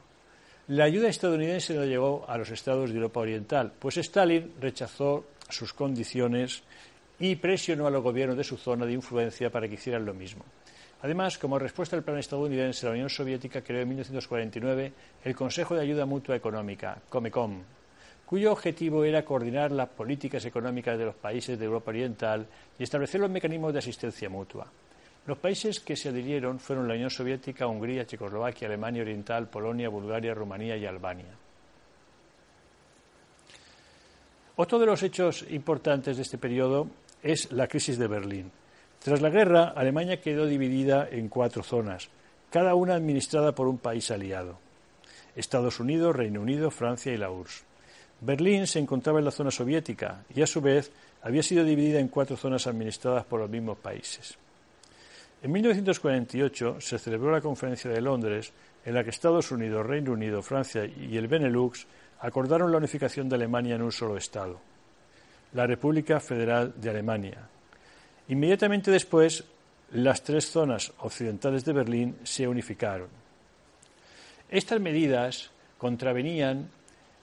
La 0.69 0.85
ayuda 0.85 1.09
estadounidense 1.09 1.75
no 1.75 1.85
llegó 1.85 2.25
a 2.29 2.37
los 2.37 2.51
estados 2.51 2.91
de 2.91 2.97
Europa 2.97 3.21
Oriental, 3.21 3.73
pues 3.79 3.97
Stalin 3.97 4.53
rechazó 4.61 5.25
sus 5.49 5.73
condiciones 5.73 6.63
y 7.19 7.37
presionó 7.37 7.87
a 7.87 7.91
los 7.91 8.03
gobiernos 8.03 8.37
de 8.37 8.45
su 8.45 8.57
zona 8.57 8.87
de 8.87 8.93
influencia 8.93 9.51
para 9.51 9.67
que 9.67 9.75
hicieran 9.75 10.05
lo 10.05 10.15
mismo. 10.15 10.45
Además, 11.01 11.39
como 11.39 11.59
respuesta 11.59 11.95
al 11.95 12.03
plan 12.03 12.19
estadounidense, 12.19 12.87
la 12.87 12.93
Unión 12.93 13.09
Soviética 13.09 13.63
creó 13.63 13.83
en 13.83 13.89
1949 13.89 14.93
el 15.25 15.37
Consejo 15.37 15.75
de 15.75 15.83
Ayuda 15.83 16.07
Mutua 16.07 16.35
Económica, 16.35 17.01
COMECOM, 17.09 17.63
cuyo 18.27 18.53
objetivo 18.53 19.05
era 19.05 19.25
coordinar 19.25 19.71
las 19.71 19.89
políticas 19.89 20.45
económicas 20.45 20.99
de 20.99 21.05
los 21.05 21.15
países 21.15 21.59
de 21.59 21.65
Europa 21.65 21.91
Oriental 21.91 22.47
y 22.79 22.83
establecer 22.83 23.21
los 23.21 23.31
mecanismos 23.31 23.73
de 23.73 23.79
asistencia 23.79 24.29
mutua. 24.29 24.67
Los 25.27 25.39
países 25.39 25.81
que 25.81 25.95
se 25.95 26.09
adhirieron 26.09 26.59
fueron 26.59 26.89
la 26.89 26.95
Unión 26.95 27.11
Soviética, 27.11 27.67
Hungría, 27.67 28.07
Checoslovaquia, 28.07 28.67
Alemania 28.67 29.03
Oriental, 29.03 29.49
Polonia, 29.49 29.89
Bulgaria, 29.89 30.35
Rumanía 30.35 30.77
y 30.77 30.85
Albania. 30.85 31.37
Otro 34.57 34.79
de 34.81 34.87
los 34.87 35.03
hechos 35.05 35.45
importantes 35.51 36.17
de 36.17 36.23
este 36.23 36.39
periodo 36.39 36.89
es 37.23 37.53
la 37.53 37.69
crisis 37.69 37.97
de 37.99 38.09
Berlín. 38.09 38.51
Tras 39.03 39.21
la 39.21 39.31
guerra, 39.31 39.73
Alemania 39.77 40.21
quedó 40.21 40.47
dividida 40.47 41.09
en 41.11 41.29
cuatro 41.29 41.63
zonas, 41.63 42.09
cada 42.51 42.75
una 42.75 42.95
administrada 42.95 43.55
por 43.55 43.69
un 43.69 43.79
país 43.79 44.11
aliado. 44.11 44.59
Estados 45.37 45.79
Unidos, 45.79 46.17
Reino 46.17 46.41
Unido, 46.41 46.71
Francia 46.71 47.13
y 47.13 47.17
la 47.17 47.31
URSS. 47.31 47.65
Berlín 48.21 48.67
se 48.67 48.81
encontraba 48.81 49.21
en 49.21 49.25
la 49.25 49.31
zona 49.31 49.53
soviética 49.53 50.25
y, 50.35 50.43
a 50.43 50.47
su 50.47 50.61
vez, 50.61 50.91
había 51.23 51.43
sido 51.43 51.65
dividida 51.65 52.01
en 52.01 52.09
cuatro 52.09 52.37
zonas 52.37 52.67
administradas 52.67 53.25
por 53.25 53.41
los 53.41 53.49
mismos 53.49 53.79
países. 53.79 54.37
En 55.41 55.53
1948 55.53 56.81
se 56.81 56.99
celebró 56.99 57.31
la 57.31 57.41
Conferencia 57.41 57.91
de 57.91 58.01
Londres, 58.01 58.53
en 58.85 58.95
la 58.95 59.05
que 59.05 59.11
Estados 59.11 59.53
Unidos, 59.53 59.87
Reino 59.87 60.13
Unido, 60.13 60.43
Francia 60.43 60.85
y 60.85 61.17
el 61.17 61.29
Benelux 61.29 61.87
acordaron 62.21 62.73
la 62.73 62.79
unificación 62.79 63.29
de 63.29 63.37
Alemania 63.37 63.77
en 63.77 63.83
un 63.83 63.93
solo 63.93 64.17
Estado, 64.17 64.59
la 65.53 65.67
República 65.67 66.19
Federal 66.19 66.75
de 66.77 66.91
Alemania. 66.91 67.49
Inmediatamente 68.29 68.91
después, 68.91 69.45
las 69.93 70.23
tres 70.23 70.51
zonas 70.51 70.93
occidentales 70.99 71.65
de 71.65 71.73
Berlín 71.73 72.17
se 72.25 72.47
unificaron. 72.47 73.09
Estas 74.51 74.81
medidas 74.81 75.51
contravenían 75.79 76.69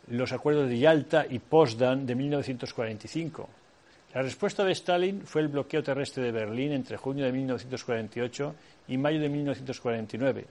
los 0.07 0.31
acuerdos 0.31 0.69
de 0.69 0.79
Yalta 0.79 1.25
y 1.29 1.39
Potsdam 1.39 2.05
de 2.05 2.15
1945. 2.15 3.49
La 4.13 4.21
respuesta 4.21 4.63
de 4.63 4.71
Stalin 4.71 5.25
fue 5.25 5.41
el 5.41 5.49
bloqueo 5.49 5.83
terrestre 5.83 6.23
de 6.23 6.31
Berlín 6.31 6.71
entre 6.71 6.97
junio 6.97 7.25
de 7.25 7.31
1948 7.31 8.55
y 8.87 8.97
mayo 8.97 9.19
de 9.19 9.29
1949. 9.29 10.45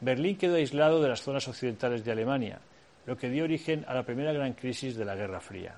Berlín 0.00 0.36
quedó 0.36 0.54
aislado 0.54 1.02
de 1.02 1.08
las 1.08 1.22
zonas 1.22 1.48
occidentales 1.48 2.04
de 2.04 2.12
Alemania, 2.12 2.60
lo 3.06 3.16
que 3.16 3.30
dio 3.30 3.44
origen 3.44 3.84
a 3.88 3.94
la 3.94 4.04
primera 4.04 4.32
gran 4.32 4.52
crisis 4.52 4.96
de 4.96 5.04
la 5.04 5.16
Guerra 5.16 5.40
Fría. 5.40 5.74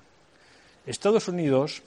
Estados 0.85 1.27
Unidos 1.27 1.81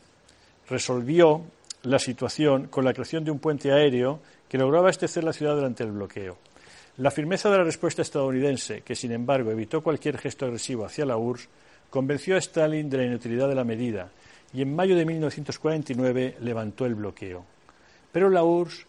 resolvió 0.69 1.45
la 1.85 1.99
situación 1.99 2.67
con 2.69 2.85
la 2.85 2.93
creación 2.93 3.25
de 3.25 3.31
un 3.31 3.38
puente 3.38 3.73
aéreo 3.73 4.21
que 4.49 4.59
logró 4.59 4.79
abastecer 4.79 5.25
la 5.25 5.33
ciudad 5.33 5.55
durante 5.55 5.85
el 5.85 5.93
bloqueo. 5.93 6.37
La 6.97 7.11
firmeza 7.11 7.50
de 7.50 7.59
la 7.59 7.64
respuesta 7.64 8.03
estadounidense, 8.03 8.83
que 8.83 8.95
sin 8.95 9.12
embargo 9.12 9.50
evitó 9.50 9.83
cualquier 9.83 10.19
gesto 10.19 10.47
agresivo 10.47 10.85
hacia 10.85 11.05
la 11.05 11.17
URSS, 11.17 11.49
convenció 11.91 12.37
a 12.37 12.38
Stalin 12.38 12.88
de 12.88 12.99
la 12.99 13.05
inutilidad 13.05 13.49
de 13.49 13.55
la 13.55 13.64
medida 13.64 14.09
y 14.53 14.62
en 14.62 14.75
mayo 14.75 14.97
de 14.97 15.05
1949 15.05 16.37
levantó 16.41 16.87
el 16.87 16.95
bloqueo. 16.95 17.45
Pero 18.12 18.31
la 18.31 18.45
URSS 18.45 18.87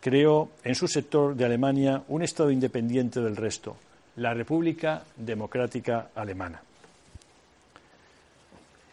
creó 0.00 0.50
en 0.64 0.74
su 0.74 0.88
sector 0.88 1.36
de 1.36 1.44
Alemania 1.44 2.02
un 2.08 2.22
Estado 2.22 2.50
independiente 2.50 3.20
del 3.20 3.36
resto, 3.36 3.76
la 4.16 4.34
República 4.34 5.04
Democrática 5.16 6.08
Alemana. 6.14 6.62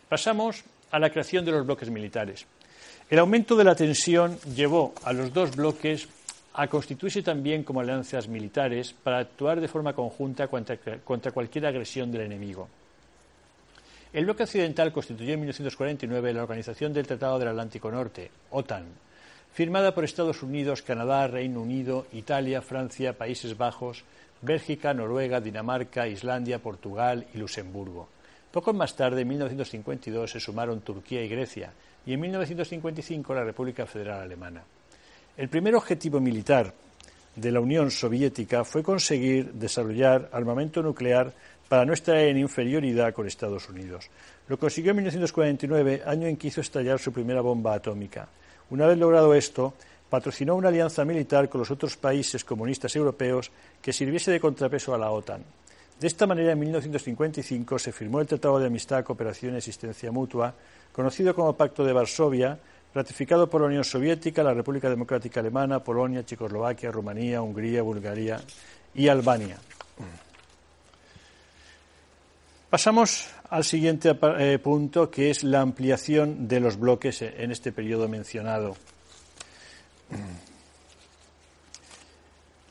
Pasamos 0.07 0.63
a 0.91 0.99
la 0.99 1.09
creación 1.09 1.45
de 1.45 1.51
los 1.51 1.65
bloques 1.65 1.89
militares. 1.89 2.45
El 3.09 3.17
aumento 3.17 3.55
de 3.55 3.63
la 3.63 3.73
tensión 3.73 4.37
llevó 4.55 4.93
a 5.03 5.13
los 5.13 5.33
dos 5.33 5.55
bloques 5.55 6.07
a 6.53 6.67
constituirse 6.67 7.23
también 7.23 7.63
como 7.63 7.79
alianzas 7.79 8.27
militares 8.27 8.93
para 8.93 9.17
actuar 9.17 9.59
de 9.59 9.67
forma 9.67 9.93
conjunta 9.93 10.47
contra, 10.47 10.77
cualquier 11.31 11.65
agresión 11.65 12.11
del 12.11 12.21
enemigo. 12.21 12.69
El 14.13 14.25
bloque 14.25 14.43
occidental 14.43 14.91
constituyó 14.91 15.33
en 15.33 15.39
1949 15.39 16.33
la 16.33 16.43
Organización 16.43 16.93
del 16.93 17.07
Tratado 17.07 17.39
del 17.39 17.47
Atlántico 17.47 17.89
Norte, 17.89 18.29
OTAN, 18.51 18.85
firmada 19.53 19.95
por 19.95 20.03
Estados 20.03 20.43
Unidos, 20.43 20.83
Canadá, 20.83 21.25
Reino 21.25 21.61
Unido, 21.61 22.05
Italia, 22.13 22.61
Francia, 22.61 23.17
Países 23.17 23.57
Bajos, 23.57 24.03
Bélgica, 24.43 24.93
Noruega, 24.93 25.41
Dinamarca, 25.41 26.07
Islandia, 26.07 26.59
Portugal 26.59 27.25
y 27.33 27.39
Luxemburgo. 27.39 28.07
Poco 28.51 28.71
más 28.71 28.95
tarde, 28.95 29.21
en 29.21 29.29
1952, 29.29 30.29
se 30.29 30.39
sumaron 30.39 30.81
Turquía 30.81 31.23
y 31.23 31.27
Grecia, 31.27 31.73
y 32.05 32.13
en 32.13 32.19
1955 32.19 33.33
la 33.33 33.43
República 33.43 33.85
Federal 33.85 34.21
Alemana. 34.21 34.63
El 35.37 35.49
primer 35.49 35.75
objetivo 35.75 36.19
militar 36.19 36.73
de 37.35 37.51
la 37.51 37.59
Unión 37.59 37.91
Soviética 37.91 38.63
fue 38.63 38.83
conseguir 38.83 39.53
desarrollar 39.53 40.29
armamento 40.33 40.81
nuclear 40.81 41.33
para 41.67 41.85
no 41.85 41.93
estar 41.93 42.17
en 42.17 42.37
inferioridad 42.37 43.13
con 43.13 43.27
Estados 43.27 43.69
Unidos. 43.69 44.09
Lo 44.47 44.57
consiguió 44.57 44.91
en 44.91 44.97
1949, 44.97 46.01
año 46.05 46.27
en 46.27 46.35
que 46.35 46.47
hizo 46.47 46.61
estallar 46.61 46.99
su 46.99 47.13
primera 47.13 47.41
bomba 47.41 47.75
atómica. 47.75 48.27
Una 48.71 48.87
vez 48.87 48.97
logrado 48.97 49.33
esto, 49.33 49.75
patrocinó 50.09 50.55
una 50.55 50.69
alianza 50.69 51.05
militar 51.05 51.47
con 51.47 51.59
los 51.59 51.71
otros 51.71 51.95
países 51.95 52.43
comunistas 52.43 52.95
europeos 52.95 53.51
que 53.81 53.93
sirviese 53.93 54.31
de 54.31 54.39
contrapeso 54.39 54.93
a 54.93 54.97
la 54.97 55.11
OTAN. 55.11 55.43
De 55.99 56.07
esta 56.07 56.25
manera, 56.25 56.53
en 56.53 56.59
1955 56.59 57.77
se 57.77 57.91
firmó 57.91 58.21
el 58.21 58.27
Tratado 58.27 58.57
de 58.57 58.67
Amistad, 58.67 59.03
Cooperación 59.03 59.55
y 59.55 59.57
Asistencia 59.57 60.11
Mutua, 60.11 60.53
conocido 60.93 61.35
como 61.35 61.57
Pacto 61.57 61.83
de 61.83 61.91
Varsovia, 61.91 62.57
ratificado 62.93 63.49
por 63.49 63.61
la 63.61 63.67
Unión 63.67 63.83
Soviética, 63.83 64.41
la 64.41 64.53
República 64.53 64.89
Democrática 64.89 65.41
Alemana, 65.41 65.83
Polonia, 65.83 66.25
Checoslovaquia, 66.25 66.89
Rumanía, 66.89 67.41
Hungría, 67.41 67.81
Bulgaria 67.81 68.39
y 68.95 69.09
Albania. 69.09 69.57
Pasamos 72.69 73.27
al 73.49 73.65
siguiente 73.65 74.17
eh, 74.37 74.57
punto, 74.59 75.11
que 75.11 75.29
es 75.31 75.43
la 75.43 75.59
ampliación 75.59 76.47
de 76.47 76.61
los 76.61 76.79
bloques 76.79 77.21
en 77.23 77.51
este 77.51 77.73
periodo 77.73 78.07
mencionado. 78.07 78.77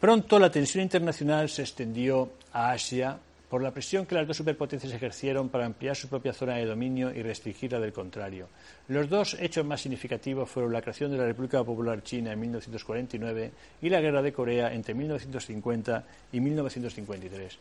Pronto 0.00 0.38
la 0.38 0.50
tensión 0.50 0.85
internacional 0.85 1.49
se 1.49 1.62
extendió 1.62 2.31
a 2.52 2.71
Asia 2.71 3.19
por 3.49 3.62
la 3.62 3.73
presión 3.73 4.07
que 4.07 4.14
las 4.14 4.28
dos 4.28 4.37
superpotencias 4.37 4.93
ejercieron 4.93 5.49
para 5.49 5.67
ampliar 5.67 5.97
su 5.97 6.09
propia 6.09 6.33
zona 6.33 6.57
de 6.57 6.67
dominio 6.67 7.12
y 7.12 7.23
restringirla 7.23 7.81
del 7.81 7.93
contrario. 7.93 8.49
Los 8.88 9.09
dos 9.09 9.37
hechos 9.40 9.64
más 9.64 9.81
significativos 9.81 10.49
fueron 10.49 10.73
la 10.73 10.83
creación 10.83 11.11
de 11.11 11.19
la 11.19 11.26
República 11.26 11.64
Popular 11.64 12.02
China 12.02 12.33
en 12.33 12.40
1949 12.40 13.50
y 13.83 13.88
la 13.88 14.00
Guerra 14.00 14.23
de 14.23 14.33
Corea 14.33 14.73
entre 14.73 14.95
1950 14.95 16.05
y 16.33 16.40
1953. 16.40 17.59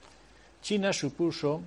China 0.61 0.93
supuso 0.93 1.61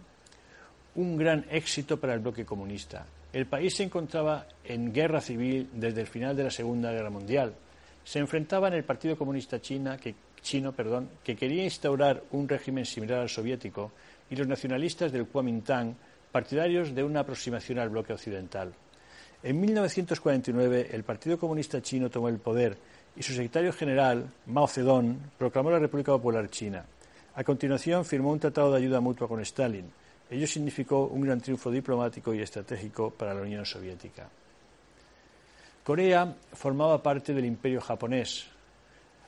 un 0.95 1.17
gran 1.17 1.47
éxito 1.51 1.99
para 1.99 2.15
el 2.15 2.21
bloque 2.21 2.45
comunista. 2.45 3.07
El 3.33 3.47
país 3.47 3.75
se 3.75 3.85
encontraba 3.85 4.47
en 4.65 4.93
guerra 4.93 5.21
civil 5.21 5.69
desde 5.73 6.03
el 6.03 6.07
final 6.07 6.37
de 6.37 6.45
la 6.45 6.51
Segunda 6.51 6.93
Guerra 6.93 7.11
Mundial. 7.11 7.55
Se 8.05 8.19
enfrentaba 8.19 8.69
en 8.69 8.75
el 8.75 8.85
Partido 8.85 9.17
Comunista 9.17 9.61
China, 9.61 9.97
que, 9.97 10.15
chino 10.43 10.73
perdón, 10.73 11.09
que 11.25 11.37
quería 11.37 11.65
instaurar 11.65 12.23
un 12.33 12.49
régimen 12.49 12.87
similar 12.87 13.21
al 13.21 13.29
soviético 13.29 13.93
y 14.31 14.37
los 14.37 14.47
nacionalistas 14.47 15.13
del 15.13 15.27
Kuomintang, 15.27 15.95
partidarios 16.33 16.95
de 16.95 17.03
una 17.03 17.21
aproximación 17.21 17.79
al 17.79 17.89
bloque 17.89 18.13
occidental. 18.13 18.73
En 19.43 19.61
1949, 19.61 20.89
el 20.93 21.03
Partido 21.03 21.39
Comunista 21.39 21.81
Chino 21.81 22.11
tomó 22.11 22.29
el 22.29 22.39
poder 22.39 22.77
y 23.17 23.23
su 23.23 23.33
secretario 23.33 23.73
general, 23.73 24.31
Mao 24.47 24.69
Zedong, 24.69 25.17
proclamó 25.39 25.71
la 25.71 25.79
República 25.79 26.13
Popular 26.13 26.49
China. 26.51 26.85
A 27.35 27.45
continuación, 27.45 28.05
firmó 28.05 28.31
un 28.31 28.39
tratado 28.39 28.71
de 28.71 28.79
ayuda 28.79 29.01
mutua 29.01 29.29
con 29.29 29.41
Stalin. 29.41 29.91
Ello 30.31 30.47
significó 30.47 31.07
un 31.07 31.23
gran 31.23 31.41
triunfo 31.41 31.71
diplomático 31.71 32.33
y 32.35 32.41
estratégico 32.41 33.11
para 33.11 33.35
la 33.35 33.41
Unión 33.43 33.65
Soviética. 33.65 34.29
Corea 35.83 36.35
formaba 36.53 37.03
parte 37.03 37.33
del 37.33 37.47
Imperio 37.47 37.81
japonés 37.81 38.47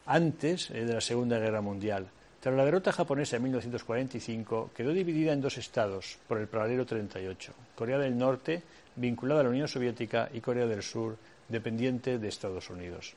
antes 0.06 0.71
eh, 0.71 0.85
de 0.85 0.94
la 0.94 1.00
Segunda 1.00 1.38
Guerra 1.38 1.61
Mundial. 1.61 2.09
Tras 2.40 2.54
la 2.56 2.64
derrota 2.64 2.92
japonesa 2.92 3.37
en 3.37 3.44
1945, 3.44 4.71
quedó 4.75 4.92
dividida 4.92 5.32
en 5.32 5.40
dos 5.40 5.59
estados 5.59 6.18
por 6.26 6.38
el 6.38 6.49
paralelo 6.49 6.85
38, 6.85 7.52
Corea 7.76 7.99
del 7.99 8.18
Norte, 8.18 8.62
vinculada 8.97 9.40
a 9.40 9.44
la 9.44 9.50
Unión 9.50 9.68
Soviética, 9.68 10.28
y 10.32 10.40
Corea 10.40 10.66
del 10.66 10.82
Sur, 10.82 11.16
dependiente 11.49 12.18
de 12.18 12.28
Estados 12.28 12.68
Unidos. 12.71 13.14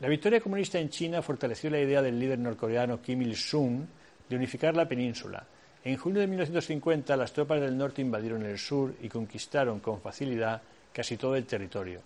La 0.00 0.08
victoria 0.08 0.40
comunista 0.40 0.78
en 0.78 0.88
China 0.88 1.22
fortaleció 1.22 1.70
la 1.70 1.80
idea 1.80 2.02
del 2.02 2.18
líder 2.18 2.38
norcoreano 2.38 3.00
Kim 3.00 3.22
Il-sung 3.22 3.84
de 4.28 4.36
unificar 4.36 4.74
la 4.74 4.88
península. 4.88 5.44
En 5.84 5.96
junio 5.96 6.20
de 6.20 6.26
1950, 6.26 7.16
las 7.16 7.32
tropas 7.32 7.60
del 7.60 7.76
norte 7.76 8.02
invadieron 8.02 8.44
el 8.44 8.58
sur 8.58 8.94
y 9.00 9.08
conquistaron 9.08 9.80
con 9.80 10.00
facilidad 10.00 10.60
casi 10.92 11.16
todo 11.16 11.36
el 11.36 11.46
territorio. 11.46 12.00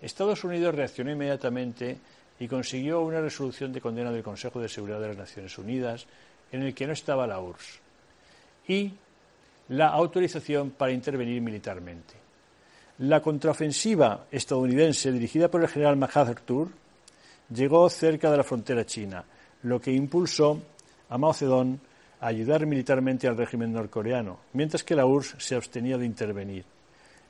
Estados 0.00 0.44
Unidos 0.44 0.74
reaccionó 0.74 1.10
inmediatamente 1.10 1.98
y 2.40 2.48
consiguió 2.48 3.00
una 3.00 3.20
resolución 3.20 3.72
de 3.72 3.80
condena 3.80 4.12
del 4.12 4.22
Consejo 4.22 4.60
de 4.60 4.68
Seguridad 4.68 5.00
de 5.00 5.08
las 5.08 5.16
Naciones 5.16 5.56
Unidas 5.58 6.06
en 6.52 6.62
el 6.62 6.74
que 6.74 6.86
no 6.86 6.92
estaba 6.92 7.26
la 7.26 7.40
URSS 7.40 7.80
y 8.68 8.92
la 9.70 9.88
autorización 9.88 10.70
para 10.70 10.92
intervenir 10.92 11.40
militarmente. 11.42 12.14
La 12.98 13.20
contraofensiva 13.20 14.26
estadounidense 14.30 15.12
dirigida 15.12 15.48
por 15.48 15.62
el 15.62 15.68
general 15.68 15.96
MacArthur 15.96 16.68
llegó 17.54 17.88
cerca 17.88 18.30
de 18.30 18.36
la 18.36 18.44
frontera 18.44 18.84
china, 18.84 19.24
lo 19.62 19.80
que 19.80 19.92
impulsó 19.92 20.60
a 21.08 21.18
Mao 21.18 21.32
Zedong 21.32 21.78
a 22.20 22.26
ayudar 22.26 22.66
militarmente 22.66 23.28
al 23.28 23.36
régimen 23.36 23.72
norcoreano, 23.72 24.40
mientras 24.52 24.82
que 24.84 24.96
la 24.96 25.06
URSS 25.06 25.36
se 25.38 25.54
abstenía 25.54 25.96
de 25.96 26.06
intervenir. 26.06 26.64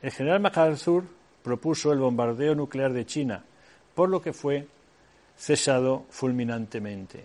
El 0.01 0.11
general 0.11 0.41
MacArthur 0.41 1.05
propuso 1.43 1.93
el 1.93 1.99
bombardeo 1.99 2.55
nuclear 2.55 2.93
de 2.93 3.05
China, 3.05 3.45
por 3.95 4.09
lo 4.09 4.23
que 4.23 4.33
fue 4.33 4.67
cesado 5.39 6.05
fulminantemente. 6.11 7.25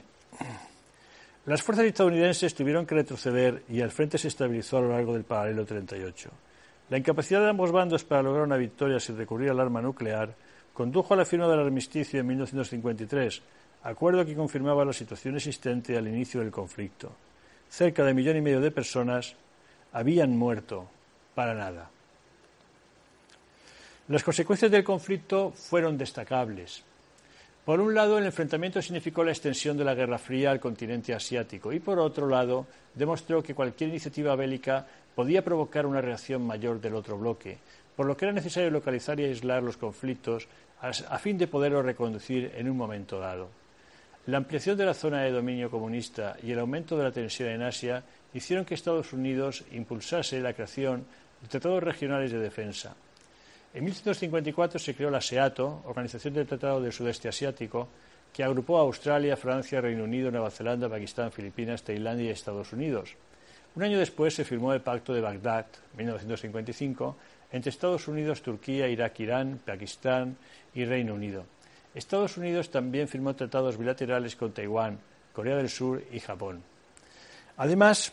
Las 1.45 1.61
fuerzas 1.61 1.85
estadounidenses 1.85 2.55
tuvieron 2.55 2.85
que 2.85 2.95
retroceder 2.95 3.63
y 3.67 3.81
el 3.81 3.91
frente 3.91 4.17
se 4.17 4.29
estabilizó 4.29 4.77
a 4.77 4.81
lo 4.81 4.89
largo 4.89 5.13
del 5.13 5.25
paralelo 5.25 5.65
38. 5.65 6.29
La 6.89 6.97
incapacidad 6.97 7.41
de 7.41 7.49
ambos 7.49 7.71
bandos 7.71 8.03
para 8.03 8.21
lograr 8.21 8.45
una 8.45 8.55
victoria 8.55 8.99
sin 8.99 9.17
recurrir 9.17 9.49
al 9.49 9.59
arma 9.59 9.81
nuclear 9.81 10.33
condujo 10.73 11.13
a 11.13 11.17
la 11.17 11.25
firma 11.25 11.47
del 11.47 11.59
armisticio 11.59 12.19
en 12.19 12.27
1953, 12.27 13.41
acuerdo 13.83 14.25
que 14.25 14.35
confirmaba 14.35 14.85
la 14.85 14.93
situación 14.93 15.35
existente 15.35 15.97
al 15.97 16.07
inicio 16.07 16.39
del 16.39 16.51
conflicto. 16.51 17.11
Cerca 17.69 18.03
de 18.03 18.11
un 18.11 18.17
millón 18.17 18.37
y 18.37 18.41
medio 18.41 18.61
de 18.61 18.71
personas 18.71 19.35
habían 19.91 20.37
muerto 20.37 20.87
para 21.35 21.53
nada. 21.53 21.89
Las 24.07 24.23
consecuencias 24.23 24.71
del 24.71 24.83
conflicto 24.83 25.51
fueron 25.51 25.97
destacables. 25.97 26.83
Por 27.65 27.79
un 27.79 27.93
lado, 27.93 28.17
el 28.17 28.25
enfrentamiento 28.25 28.81
significó 28.81 29.23
la 29.23 29.31
extensión 29.31 29.77
de 29.77 29.85
la 29.85 29.95
Guerra 29.95 30.17
Fría 30.17 30.51
al 30.51 30.59
continente 30.59 31.13
asiático 31.13 31.71
y, 31.71 31.79
por 31.79 31.97
otro 31.97 32.27
lado, 32.27 32.67
demostró 32.93 33.41
que 33.41 33.55
cualquier 33.55 33.89
iniciativa 33.89 34.35
bélica 34.35 34.85
podía 35.15 35.45
provocar 35.45 35.85
una 35.85 36.01
reacción 36.01 36.45
mayor 36.45 36.81
del 36.81 36.95
otro 36.95 37.17
bloque, 37.17 37.57
por 37.95 38.05
lo 38.05 38.17
que 38.17 38.25
era 38.25 38.33
necesario 38.33 38.69
localizar 38.69 39.17
y 39.21 39.23
aislar 39.23 39.63
los 39.63 39.77
conflictos 39.77 40.49
a 40.81 41.17
fin 41.17 41.37
de 41.37 41.47
poderlos 41.47 41.85
reconducir 41.85 42.51
en 42.57 42.69
un 42.69 42.75
momento 42.75 43.17
dado. 43.17 43.47
La 44.25 44.37
ampliación 44.37 44.77
de 44.77 44.85
la 44.85 44.93
zona 44.93 45.21
de 45.21 45.31
dominio 45.31 45.71
comunista 45.71 46.35
y 46.43 46.51
el 46.51 46.59
aumento 46.59 46.97
de 46.97 47.03
la 47.05 47.11
tensión 47.13 47.47
en 47.47 47.61
Asia 47.61 48.03
hicieron 48.33 48.65
que 48.65 48.73
Estados 48.73 49.13
Unidos 49.13 49.63
impulsase 49.71 50.41
la 50.41 50.51
creación 50.51 51.05
de 51.41 51.47
tratados 51.47 51.81
regionales 51.81 52.33
de 52.33 52.39
defensa. 52.39 52.93
En 53.73 53.83
1954 53.83 54.77
se 54.77 54.93
creó 54.93 55.09
la 55.09 55.19
SEATO, 55.19 55.81
Organización 55.85 56.35
del 56.35 56.45
Tratado 56.45 56.79
del 56.79 56.93
Sudeste 56.93 57.27
Asiático, 57.27 57.87
que 58.31 58.43
agrupó 58.43 58.77
a 58.77 58.81
Australia, 58.81 59.35
Francia, 59.35 59.81
Reino 59.81 60.03
Unido, 60.03 60.29
Nueva 60.29 60.51
Zelanda, 60.51 60.87
Pakistán, 60.87 61.31
Filipinas, 61.31 61.83
Tailandia 61.83 62.27
y 62.27 62.29
Estados 62.29 62.71
Unidos. 62.71 63.15
Un 63.75 63.81
año 63.81 63.97
después 63.97 64.35
se 64.35 64.45
firmó 64.45 64.73
el 64.73 64.81
Pacto 64.81 65.11
de 65.11 65.21
Bagdad, 65.21 65.65
1955, 65.97 67.17
entre 67.51 67.71
Estados 67.71 68.07
Unidos, 68.07 68.43
Turquía, 68.43 68.87
Irak, 68.87 69.19
Irán, 69.19 69.59
Pakistán 69.65 70.37
y 70.75 70.85
Reino 70.85 71.15
Unido. 71.15 71.45
Estados 71.95 72.37
Unidos 72.37 72.69
también 72.69 73.07
firmó 73.07 73.35
tratados 73.35 73.77
bilaterales 73.77 74.35
con 74.35 74.51
Taiwán, 74.51 74.99
Corea 75.33 75.57
del 75.57 75.69
Sur 75.69 76.03
y 76.11 76.19
Japón. 76.19 76.61
Además, 77.57 78.11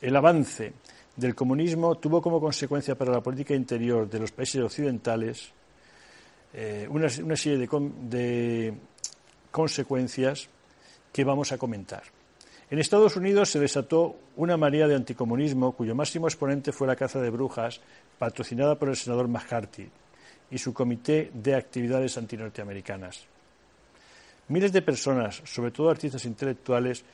el 0.00 0.16
avance 0.16 0.72
del 1.16 1.34
comunismo 1.34 1.96
tuvo 1.96 2.20
como 2.20 2.40
consecuencia 2.40 2.96
para 2.96 3.12
la 3.12 3.20
política 3.20 3.54
interior 3.54 4.08
de 4.08 4.18
los 4.18 4.32
países 4.32 4.62
occidentales 4.62 5.52
eh, 6.52 6.86
una, 6.88 7.08
serie 7.08 7.58
de, 7.58 8.74
consecuencias 9.50 10.48
que 11.12 11.24
vamos 11.24 11.50
a 11.50 11.58
comentar. 11.58 12.02
En 12.70 12.78
Estados 12.78 13.16
Unidos 13.16 13.50
se 13.50 13.58
desató 13.58 14.16
una 14.36 14.56
marea 14.56 14.86
de 14.86 14.94
anticomunismo 14.94 15.72
cuyo 15.72 15.94
máximo 15.94 16.28
exponente 16.28 16.72
fue 16.72 16.86
la 16.86 16.96
caza 16.96 17.20
de 17.20 17.30
brujas 17.30 17.80
patrocinada 18.18 18.78
por 18.78 18.88
el 18.88 18.96
senador 18.96 19.28
McCarthy 19.28 19.88
y 20.50 20.58
su 20.58 20.72
comité 20.72 21.30
de 21.34 21.56
actividades 21.56 22.16
antinorteamericanas. 22.18 23.26
Miles 24.48 24.72
de 24.72 24.82
personas, 24.82 25.42
sobre 25.44 25.70
todo 25.72 25.90
artistas 25.90 26.24
intelectuales, 26.24 27.04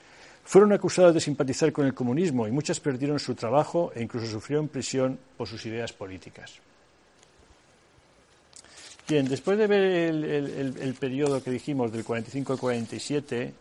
fueron 0.45 0.73
acusadas 0.73 1.15
de 1.15 1.21
simpatizar 1.21 1.73
con 1.73 1.87
el 1.87 1.95
comunismo 1.95 2.47
y 2.47 2.51
muchas 2.51 2.81
perdieron 2.81 3.19
su 3.19 3.35
trabajo 3.35 3.93
e 3.95 4.03
incluso 4.03 4.27
sufrieron 4.27 4.69
prisión 4.69 5.19
por 5.37 5.47
sus 5.47 5.65
ideas 5.67 5.93
políticas. 5.93 6.55
Bien, 9.09 9.29
después 9.29 9.59
de 9.59 9.67
ver 9.67 9.83
el, 9.83 10.95
periodo 10.99 11.43
que 11.43 11.51
dijimos 11.51 11.91
del 11.91 12.05
45 12.05 12.53
al 12.53 12.59
47 12.61 13.55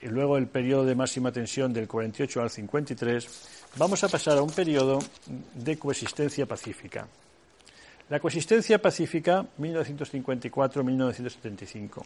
y 0.00 0.06
luego 0.06 0.38
el 0.38 0.46
periodo 0.46 0.86
de 0.86 0.94
máxima 0.94 1.30
tensión 1.30 1.74
del 1.74 1.86
48 1.86 2.40
al 2.40 2.48
53, 2.48 3.28
vamos 3.76 4.02
a 4.02 4.08
pasar 4.08 4.38
a 4.38 4.42
un 4.42 4.50
periodo 4.50 4.98
de 5.54 5.78
coexistencia 5.78 6.46
pacífica. 6.46 7.06
La 8.08 8.18
coexistencia 8.18 8.80
pacífica 8.80 9.44
1954-1975. 9.58 12.02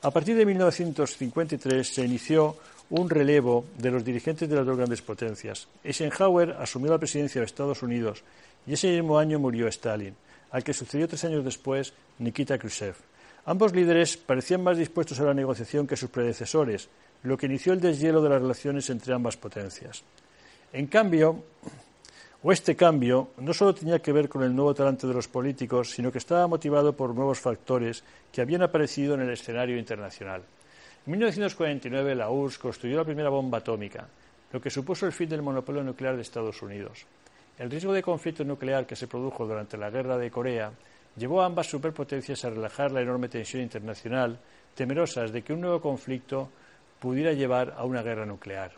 A 0.00 0.10
partir 0.10 0.34
de 0.34 0.46
1953 0.46 1.86
se 1.86 2.02
inició 2.02 2.56
un 2.92 3.08
relevo 3.08 3.64
de 3.78 3.90
los 3.90 4.04
dirigentes 4.04 4.48
de 4.48 4.54
las 4.54 4.66
dos 4.66 4.76
grandes 4.76 5.00
potencias. 5.00 5.66
Eisenhower 5.82 6.56
asumió 6.60 6.90
la 6.90 6.98
presidencia 6.98 7.40
de 7.40 7.46
Estados 7.46 7.82
Unidos 7.82 8.22
y 8.66 8.74
ese 8.74 8.88
mismo 8.88 9.18
año 9.18 9.38
murió 9.38 9.66
Stalin, 9.68 10.14
al 10.50 10.62
que 10.62 10.74
sucedió 10.74 11.08
tres 11.08 11.24
años 11.24 11.42
después 11.42 11.94
Nikita 12.18 12.58
Khrushchev. 12.58 12.94
Ambos 13.46 13.74
líderes 13.74 14.18
parecían 14.18 14.62
más 14.62 14.76
dispuestos 14.76 15.18
a 15.20 15.24
la 15.24 15.32
negociación 15.32 15.86
que 15.86 15.96
sus 15.96 16.10
predecesores, 16.10 16.90
lo 17.22 17.38
que 17.38 17.46
inició 17.46 17.72
el 17.72 17.80
deshielo 17.80 18.20
de 18.20 18.28
las 18.28 18.42
relaciones 18.42 18.90
entre 18.90 19.14
ambas 19.14 19.38
potencias. 19.38 20.02
En 20.74 20.86
cambio, 20.86 21.44
o 22.42 22.52
este 22.52 22.76
cambio 22.76 23.30
no 23.38 23.54
solo 23.54 23.74
tenía 23.74 24.00
que 24.00 24.12
ver 24.12 24.28
con 24.28 24.42
el 24.42 24.54
nuevo 24.54 24.74
talante 24.74 25.06
de 25.06 25.14
los 25.14 25.28
políticos, 25.28 25.92
sino 25.92 26.12
que 26.12 26.18
estaba 26.18 26.46
motivado 26.46 26.94
por 26.94 27.14
nuevos 27.14 27.40
factores 27.40 28.04
que 28.30 28.42
habían 28.42 28.60
aparecido 28.60 29.14
en 29.14 29.22
el 29.22 29.30
escenario 29.30 29.78
internacional. 29.78 30.42
En 31.04 31.10
1949 31.10 32.14
la 32.14 32.30
URSS 32.30 32.58
construyó 32.58 32.98
la 32.98 33.04
primera 33.04 33.28
bomba 33.28 33.58
atómica, 33.58 34.06
lo 34.52 34.60
que 34.60 34.70
supuso 34.70 35.04
el 35.04 35.12
fin 35.12 35.28
del 35.28 35.42
monopolio 35.42 35.82
nuclear 35.82 36.14
de 36.14 36.22
Estados 36.22 36.62
Unidos. 36.62 37.04
El 37.58 37.70
riesgo 37.70 37.92
de 37.92 38.04
conflicto 38.04 38.44
nuclear 38.44 38.86
que 38.86 38.94
se 38.94 39.08
produjo 39.08 39.44
durante 39.44 39.76
la 39.76 39.90
guerra 39.90 40.16
de 40.16 40.30
Corea 40.30 40.70
llevó 41.16 41.42
a 41.42 41.46
ambas 41.46 41.66
superpotencias 41.66 42.44
a 42.44 42.50
relajar 42.50 42.92
la 42.92 43.02
enorme 43.02 43.28
tensión 43.28 43.62
internacional, 43.62 44.38
temerosas 44.76 45.32
de 45.32 45.42
que 45.42 45.52
un 45.52 45.60
nuevo 45.60 45.80
conflicto 45.80 46.48
pudiera 47.00 47.32
llevar 47.32 47.74
a 47.76 47.84
una 47.84 48.02
guerra 48.02 48.24
nuclear. 48.24 48.70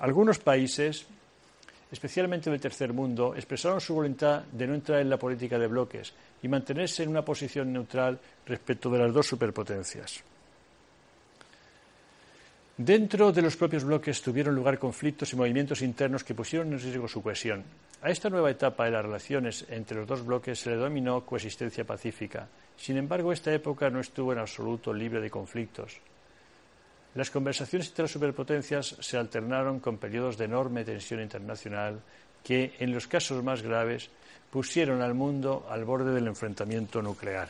Algunos 0.00 0.40
países, 0.40 1.06
especialmente 1.92 2.50
del 2.50 2.60
tercer 2.60 2.92
mundo, 2.92 3.36
expresaron 3.36 3.80
su 3.80 3.94
voluntad 3.94 4.42
de 4.50 4.66
no 4.66 4.74
entrar 4.74 5.00
en 5.00 5.08
la 5.08 5.18
política 5.18 5.56
de 5.56 5.68
bloques 5.68 6.12
y 6.42 6.48
mantenerse 6.48 7.04
en 7.04 7.10
una 7.10 7.24
posición 7.24 7.72
neutral 7.72 8.18
respecto 8.44 8.90
de 8.90 8.98
las 8.98 9.12
dos 9.14 9.28
superpotencias. 9.28 10.24
Dentro 12.76 13.30
de 13.30 13.40
los 13.40 13.56
propios 13.56 13.84
bloques 13.84 14.20
tuvieron 14.20 14.52
lugar 14.52 14.80
conflictos 14.80 15.32
y 15.32 15.36
movimientos 15.36 15.80
internos 15.80 16.24
que 16.24 16.34
pusieron 16.34 16.72
en 16.72 16.80
riesgo 16.80 17.06
su 17.06 17.22
cohesión. 17.22 17.62
A 18.02 18.10
esta 18.10 18.28
nueva 18.28 18.50
etapa 18.50 18.84
de 18.84 18.90
las 18.90 19.04
relaciones 19.04 19.64
entre 19.68 19.98
los 19.98 20.08
dos 20.08 20.26
bloques 20.26 20.58
se 20.58 20.70
le 20.70 20.76
denominó 20.76 21.24
coexistencia 21.24 21.84
pacífica. 21.84 22.48
Sin 22.76 22.96
embargo, 22.96 23.32
esta 23.32 23.54
época 23.54 23.90
no 23.90 24.00
estuvo 24.00 24.32
en 24.32 24.40
absoluto 24.40 24.92
libre 24.92 25.20
de 25.20 25.30
conflictos. 25.30 26.00
Las 27.14 27.30
conversaciones 27.30 27.90
entre 27.90 28.02
las 28.02 28.10
superpotencias 28.10 28.96
se 28.98 29.16
alternaron 29.16 29.78
con 29.78 29.98
periodos 29.98 30.36
de 30.36 30.46
enorme 30.46 30.84
tensión 30.84 31.20
internacional 31.20 32.00
que, 32.42 32.74
en 32.80 32.92
los 32.92 33.06
casos 33.06 33.40
más 33.44 33.62
graves, 33.62 34.10
pusieron 34.50 35.00
al 35.00 35.14
mundo 35.14 35.64
al 35.70 35.84
borde 35.84 36.12
del 36.12 36.26
enfrentamiento 36.26 37.00
nuclear. 37.00 37.48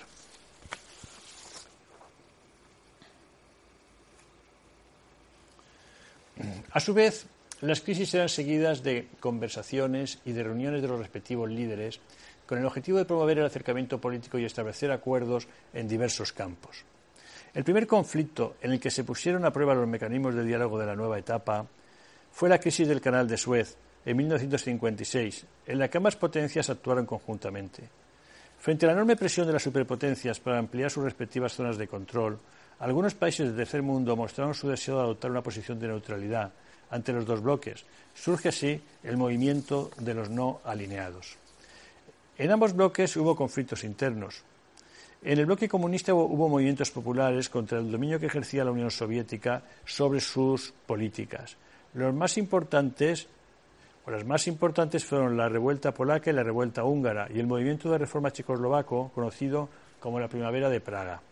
A 6.70 6.80
su 6.80 6.94
vez, 6.94 7.26
las 7.60 7.80
crisis 7.80 8.12
eran 8.14 8.28
seguidas 8.28 8.82
de 8.82 9.08
conversaciones 9.20 10.18
y 10.24 10.32
de 10.32 10.42
reuniones 10.42 10.82
de 10.82 10.88
los 10.88 10.98
respectivos 10.98 11.48
líderes 11.48 12.00
con 12.46 12.58
el 12.58 12.66
objetivo 12.66 12.98
de 12.98 13.04
promover 13.04 13.38
el 13.38 13.46
acercamiento 13.46 14.00
político 14.00 14.38
y 14.38 14.44
establecer 14.44 14.90
acuerdos 14.90 15.48
en 15.72 15.88
diversos 15.88 16.32
campos. 16.32 16.84
El 17.54 17.64
primer 17.64 17.86
conflicto 17.86 18.56
en 18.60 18.72
el 18.72 18.80
que 18.80 18.90
se 18.90 19.04
pusieron 19.04 19.44
a 19.44 19.52
prueba 19.52 19.74
los 19.74 19.86
mecanismos 19.86 20.34
de 20.34 20.44
diálogo 20.44 20.78
de 20.78 20.86
la 20.86 20.96
nueva 20.96 21.18
etapa 21.18 21.64
fue 22.32 22.48
la 22.48 22.58
crisis 22.58 22.88
del 22.88 23.00
Canal 23.00 23.28
de 23.28 23.36
Suez 23.36 23.76
en 24.04 24.16
1956, 24.16 25.46
en 25.66 25.78
la 25.78 25.88
que 25.88 25.98
ambas 25.98 26.16
potencias 26.16 26.68
actuaron 26.68 27.06
conjuntamente. 27.06 27.88
Frente 28.58 28.86
a 28.86 28.88
la 28.88 28.94
enorme 28.94 29.16
presión 29.16 29.46
de 29.46 29.52
las 29.52 29.62
superpotencias 29.62 30.40
para 30.40 30.58
ampliar 30.58 30.90
sus 30.90 31.04
respectivas 31.04 31.52
zonas 31.52 31.78
de 31.78 31.88
control, 31.88 32.38
algunos 32.80 33.14
países 33.14 33.46
del 33.46 33.56
tercer 33.56 33.82
mundo 33.82 34.16
mostraron 34.16 34.54
su 34.54 34.68
deseo 34.68 34.96
de 34.96 35.02
adoptar 35.02 35.30
una 35.30 35.42
posición 35.42 35.78
de 35.78 35.88
neutralidad 35.88 36.52
ante 36.90 37.12
los 37.12 37.26
dos 37.26 37.42
bloques. 37.42 37.84
Surge 38.14 38.48
así 38.48 38.80
el 39.02 39.16
movimiento 39.16 39.90
de 39.98 40.14
los 40.14 40.30
no 40.30 40.60
alineados. 40.64 41.36
En 42.36 42.50
ambos 42.50 42.74
bloques 42.74 43.16
hubo 43.16 43.36
conflictos 43.36 43.84
internos. 43.84 44.42
En 45.22 45.38
el 45.38 45.46
bloque 45.46 45.68
comunista 45.68 46.12
hubo 46.12 46.48
movimientos 46.48 46.90
populares 46.90 47.48
contra 47.48 47.78
el 47.78 47.90
dominio 47.90 48.20
que 48.20 48.26
ejercía 48.26 48.64
la 48.64 48.72
Unión 48.72 48.90
Soviética 48.90 49.62
sobre 49.84 50.20
sus 50.20 50.72
políticas. 50.86 51.56
Los 51.94 52.12
más 52.12 52.36
importantes 52.36 53.26
o 54.04 54.10
las 54.10 54.24
más 54.26 54.46
importantes 54.48 55.04
fueron 55.04 55.36
la 55.36 55.48
revuelta 55.48 55.94
polaca 55.94 56.30
y 56.30 56.34
la 56.34 56.42
revuelta 56.42 56.84
húngara 56.84 57.28
y 57.32 57.38
el 57.38 57.46
movimiento 57.46 57.90
de 57.90 57.98
reforma 57.98 58.32
checoslovaco 58.32 59.10
conocido 59.14 59.68
como 59.98 60.20
la 60.20 60.28
Primavera 60.28 60.68
de 60.68 60.80
Praga. 60.80 61.22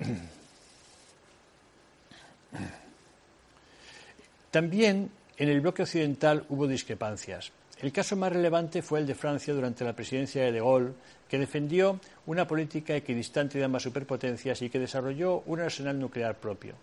También 4.50 5.10
en 5.36 5.48
el 5.48 5.60
bloque 5.60 5.82
occidental 5.82 6.44
hubo 6.48 6.66
discrepancias. 6.66 7.52
El 7.80 7.92
caso 7.92 8.16
más 8.16 8.32
relevante 8.32 8.82
fue 8.82 9.00
el 9.00 9.06
de 9.06 9.14
Francia 9.14 9.54
durante 9.54 9.84
la 9.84 9.94
presidencia 9.94 10.42
de 10.42 10.52
De 10.52 10.60
Gaulle, 10.60 10.92
que 11.28 11.38
defendió 11.38 11.98
una 12.26 12.46
política 12.46 12.94
equidistante 12.94 13.56
de 13.56 13.64
ambas 13.64 13.84
superpotencias 13.84 14.60
y 14.60 14.68
que 14.68 14.78
desarrolló 14.78 15.42
un 15.46 15.60
arsenal 15.60 15.98
nuclear 15.98 16.36
propio. 16.36 16.74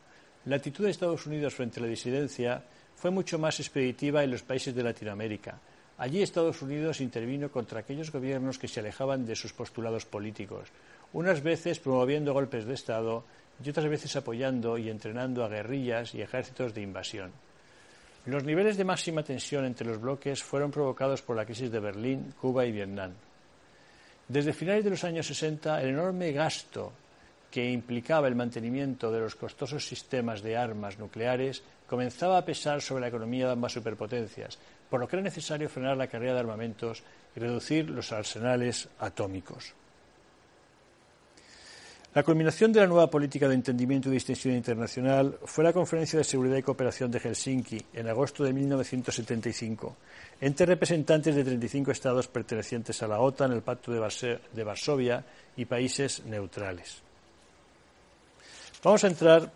La 0.46 0.56
actitud 0.56 0.86
de 0.86 0.92
Estados 0.92 1.28
Unidos 1.28 1.54
frente 1.54 1.80
a 1.80 1.84
la 1.84 1.90
disidencia 1.90 2.64
fue 2.96 3.12
mucho 3.12 3.38
más 3.38 3.60
expeditiva 3.60 4.24
en 4.24 4.32
los 4.32 4.42
países 4.42 4.74
de 4.74 4.82
Latinoamérica. 4.82 5.60
Allí 5.98 6.22
Estados 6.22 6.62
Unidos 6.62 7.02
intervino 7.02 7.50
contra 7.50 7.80
aquellos 7.80 8.12
gobiernos 8.12 8.60
que 8.60 8.68
se 8.68 8.82
alejaban 8.82 9.26
de 9.26 9.36
sus 9.36 9.52
postulados 9.52 10.06
políticos, 10.06 10.70
unas 11.14 11.42
veces 11.42 11.80
promoviendo 11.80 12.34
golpes 12.34 12.66
de 12.66 12.76
Estado 12.76 13.24
y 13.64 13.70
otras 13.70 13.90
veces 13.90 14.16
apoyando 14.16 14.78
y 14.78 14.90
entrenando 14.90 15.44
a 15.44 15.50
guerrillas 15.50 16.14
y 16.14 16.22
ejércitos 16.22 16.76
de 16.76 16.82
invasión. 16.82 17.32
Los 18.28 18.44
niveles 18.44 18.78
de 18.78 18.84
máxima 18.84 19.24
tensión 19.24 19.66
entre 19.66 19.88
los 19.88 20.00
bloques 20.00 20.44
fueron 20.44 20.70
provocados 20.70 21.24
por 21.24 21.36
la 21.36 21.46
crisis 21.46 21.72
de 21.72 21.80
Berlín, 21.80 22.34
Cuba 22.40 22.66
y 22.66 22.72
Vietnam. 22.72 23.14
Desde 24.28 24.54
finales 24.54 24.84
de 24.84 24.90
los 24.92 25.04
años 25.04 25.26
60, 25.26 25.82
el 25.82 25.90
enorme 25.90 26.32
gasto 26.32 26.92
que 27.50 27.72
implicaba 27.72 28.28
el 28.28 28.36
mantenimiento 28.36 29.12
de 29.12 29.22
los 29.22 29.36
costosos 29.36 29.88
sistemas 29.88 30.42
de 30.42 30.58
armas 30.58 31.00
nucleares 31.00 31.64
comenzaba 31.88 32.38
a 32.38 32.46
pesar 32.46 32.82
sobre 32.82 33.02
la 33.02 33.08
economía 33.08 33.46
de 33.46 33.54
ambas 33.54 33.72
superpotencias, 33.72 34.60
por 34.90 35.00
lo 35.00 35.08
que 35.08 35.16
era 35.16 35.24
necesario 35.24 35.70
frenar 35.70 35.98
la 35.98 36.08
carrera 36.08 36.34
de 36.34 36.40
armamentos 36.40 37.04
y 37.36 37.40
reducir 37.40 37.90
los 37.90 38.12
arsenales 38.12 38.88
atómicos. 39.00 39.74
La 42.14 42.24
culminación 42.24 42.74
de 42.74 42.80
la 42.80 42.88
nueva 42.88 43.12
política 43.12 43.48
de 43.48 43.54
entendimiento 43.54 44.10
y 44.10 44.14
distinción 44.14 44.56
internacional 44.56 45.38
fue 45.46 45.64
la 45.64 45.72
Conferencia 45.72 46.18
de 46.18 46.24
Seguridad 46.24 46.58
y 46.58 46.64
Cooperación 46.64 47.12
de 47.12 47.20
Helsinki 47.20 47.80
en 47.94 48.08
agosto 48.08 48.44
de 48.44 48.54
1975, 48.54 49.96
entre 50.42 50.66
representantes 50.66 51.36
de 51.36 51.44
35 51.44 51.92
estados 51.92 52.28
pertenecientes 52.28 53.04
a 53.04 53.08
la 53.08 53.20
OTAN, 53.20 53.52
el 53.52 53.62
Pacto 53.62 53.92
de 53.92 54.64
Varsovia 54.64 55.24
y 55.58 55.66
países 55.66 56.26
neutrales. 56.26 57.04
Vamos 58.84 59.04
a 59.04 59.08
entrar 59.08 59.52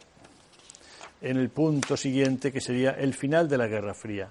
en 1.22 1.38
el 1.38 1.50
punto 1.50 1.98
siguiente, 1.98 2.52
que 2.52 2.62
sería 2.62 2.92
el 2.92 3.14
final 3.14 3.48
de 3.50 3.58
la 3.58 3.68
Guerra 3.68 3.94
Fría. 3.94 4.30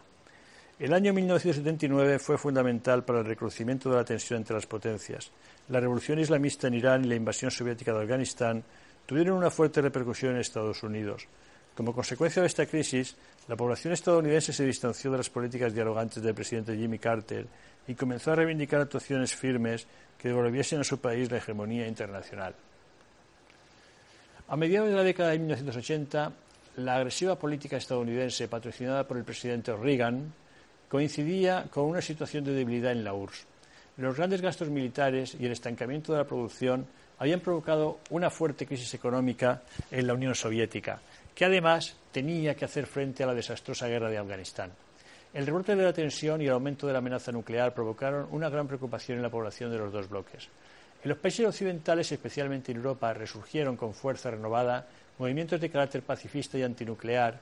El 0.80 0.94
año 0.94 1.12
1979 1.12 2.18
fue 2.18 2.38
fundamental 2.38 3.04
para 3.04 3.18
el 3.18 3.26
recrudecimiento 3.26 3.90
de 3.90 3.96
la 3.96 4.04
tensión 4.04 4.38
entre 4.38 4.54
las 4.54 4.64
potencias. 4.64 5.30
La 5.68 5.78
revolución 5.78 6.18
islamista 6.18 6.68
en 6.68 6.74
Irán 6.74 7.04
y 7.04 7.08
la 7.08 7.16
invasión 7.16 7.50
soviética 7.50 7.92
de 7.92 8.00
Afganistán 8.00 8.64
tuvieron 9.04 9.36
una 9.36 9.50
fuerte 9.50 9.82
repercusión 9.82 10.32
en 10.32 10.40
Estados 10.40 10.82
Unidos. 10.82 11.28
Como 11.76 11.94
consecuencia 11.94 12.40
de 12.40 12.48
esta 12.48 12.64
crisis, 12.64 13.14
la 13.46 13.56
población 13.56 13.92
estadounidense 13.92 14.54
se 14.54 14.64
distanció 14.64 15.10
de 15.10 15.18
las 15.18 15.28
políticas 15.28 15.74
dialogantes 15.74 16.22
del 16.22 16.34
presidente 16.34 16.74
Jimmy 16.74 16.98
Carter 16.98 17.46
y 17.86 17.94
comenzó 17.94 18.32
a 18.32 18.36
reivindicar 18.36 18.80
actuaciones 18.80 19.34
firmes 19.34 19.86
que 20.16 20.28
devolviesen 20.28 20.80
a 20.80 20.84
su 20.84 20.98
país 20.98 21.30
la 21.30 21.36
hegemonía 21.36 21.86
internacional. 21.86 22.54
A 24.48 24.56
mediados 24.56 24.88
de 24.88 24.96
la 24.96 25.04
década 25.04 25.32
de 25.32 25.40
1980, 25.40 26.32
la 26.76 26.96
agresiva 26.96 27.38
política 27.38 27.76
estadounidense 27.76 28.48
patrocinada 28.48 29.06
por 29.06 29.18
el 29.18 29.24
presidente 29.24 29.76
Reagan 29.76 30.32
coincidía 30.90 31.66
con 31.70 31.84
una 31.84 32.02
situación 32.02 32.42
de 32.42 32.52
debilidad 32.52 32.90
en 32.90 33.04
la 33.04 33.14
URSS. 33.14 33.46
Los 33.98 34.16
grandes 34.16 34.42
gastos 34.42 34.70
militares 34.70 35.36
y 35.38 35.46
el 35.46 35.52
estancamiento 35.52 36.12
de 36.12 36.18
la 36.18 36.26
producción 36.26 36.84
habían 37.20 37.38
provocado 37.38 38.00
una 38.10 38.28
fuerte 38.28 38.66
crisis 38.66 38.92
económica 38.94 39.62
en 39.88 40.06
la 40.06 40.14
Unión 40.14 40.34
Soviética, 40.34 41.00
que 41.32 41.44
además 41.44 41.94
tenía 42.10 42.56
que 42.56 42.64
hacer 42.64 42.86
frente 42.86 43.22
a 43.22 43.28
la 43.28 43.34
desastrosa 43.34 43.86
guerra 43.86 44.10
de 44.10 44.18
Afganistán. 44.18 44.72
El 45.32 45.46
rebrote 45.46 45.76
de 45.76 45.84
la 45.84 45.92
tensión 45.92 46.42
y 46.42 46.46
el 46.46 46.52
aumento 46.52 46.88
de 46.88 46.92
la 46.92 46.98
amenaza 46.98 47.30
nuclear 47.30 47.72
provocaron 47.72 48.26
una 48.32 48.48
gran 48.48 48.66
preocupación 48.66 49.18
en 49.18 49.22
la 49.22 49.30
población 49.30 49.70
de 49.70 49.78
los 49.78 49.92
dos 49.92 50.08
bloques. 50.08 50.48
En 51.04 51.08
los 51.08 51.18
países 51.18 51.46
occidentales, 51.46 52.10
especialmente 52.10 52.72
en 52.72 52.78
Europa, 52.78 53.14
resurgieron 53.14 53.76
con 53.76 53.94
fuerza 53.94 54.32
renovada 54.32 54.88
movimientos 55.18 55.60
de 55.60 55.70
carácter 55.70 56.02
pacifista 56.02 56.58
y 56.58 56.64
antinuclear 56.64 57.38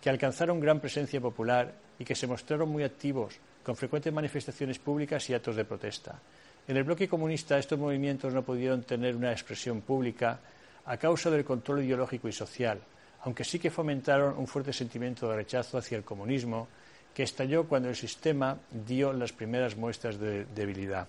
que 0.00 0.10
alcanzaron 0.10 0.60
gran 0.60 0.80
presencia 0.80 1.20
popular 1.20 1.72
y 1.98 2.04
que 2.04 2.14
se 2.14 2.26
mostraron 2.26 2.68
muy 2.68 2.84
activos, 2.84 3.38
con 3.62 3.76
frecuentes 3.76 4.12
manifestaciones 4.12 4.78
públicas 4.78 5.28
y 5.28 5.34
actos 5.34 5.56
de 5.56 5.64
protesta. 5.64 6.18
En 6.66 6.76
el 6.76 6.84
bloque 6.84 7.08
comunista 7.08 7.58
estos 7.58 7.78
movimientos 7.78 8.32
no 8.32 8.42
pudieron 8.42 8.82
tener 8.82 9.16
una 9.16 9.32
expresión 9.32 9.80
pública 9.80 10.38
a 10.86 10.96
causa 10.96 11.30
del 11.30 11.44
control 11.44 11.84
ideológico 11.84 12.28
y 12.28 12.32
social, 12.32 12.78
aunque 13.22 13.44
sí 13.44 13.58
que 13.58 13.70
fomentaron 13.70 14.38
un 14.38 14.46
fuerte 14.46 14.72
sentimiento 14.72 15.28
de 15.28 15.36
rechazo 15.36 15.78
hacia 15.78 15.98
el 15.98 16.04
comunismo 16.04 16.68
que 17.12 17.24
estalló 17.24 17.64
cuando 17.64 17.88
el 17.88 17.96
sistema 17.96 18.56
dio 18.86 19.12
las 19.12 19.32
primeras 19.32 19.76
muestras 19.76 20.18
de 20.18 20.44
debilidad. 20.44 21.08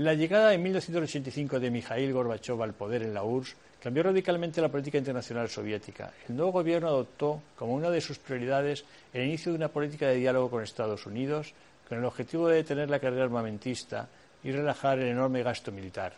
La 0.00 0.14
llegada 0.14 0.54
en 0.54 0.62
1985 0.62 1.60
de 1.60 1.70
Mikhail 1.70 2.10
Gorbachev 2.14 2.62
al 2.62 2.72
poder 2.72 3.02
en 3.02 3.12
la 3.12 3.22
URSS 3.22 3.54
cambió 3.82 4.02
radicalmente 4.02 4.62
la 4.62 4.70
política 4.70 4.96
internacional 4.96 5.50
soviética. 5.50 6.10
El 6.26 6.36
nuevo 6.36 6.52
gobierno 6.52 6.88
adoptó 6.88 7.42
como 7.54 7.74
una 7.74 7.90
de 7.90 8.00
sus 8.00 8.18
prioridades 8.18 8.82
el 9.12 9.26
inicio 9.26 9.52
de 9.52 9.58
una 9.58 9.68
política 9.68 10.06
de 10.06 10.14
diálogo 10.14 10.48
con 10.48 10.62
Estados 10.62 11.04
Unidos 11.04 11.52
con 11.86 11.98
el 11.98 12.06
objetivo 12.06 12.48
de 12.48 12.56
detener 12.56 12.88
la 12.88 12.98
carrera 12.98 13.24
armamentista 13.24 14.08
y 14.42 14.50
relajar 14.52 14.98
el 15.00 15.08
enorme 15.08 15.42
gasto 15.42 15.70
militar, 15.70 16.14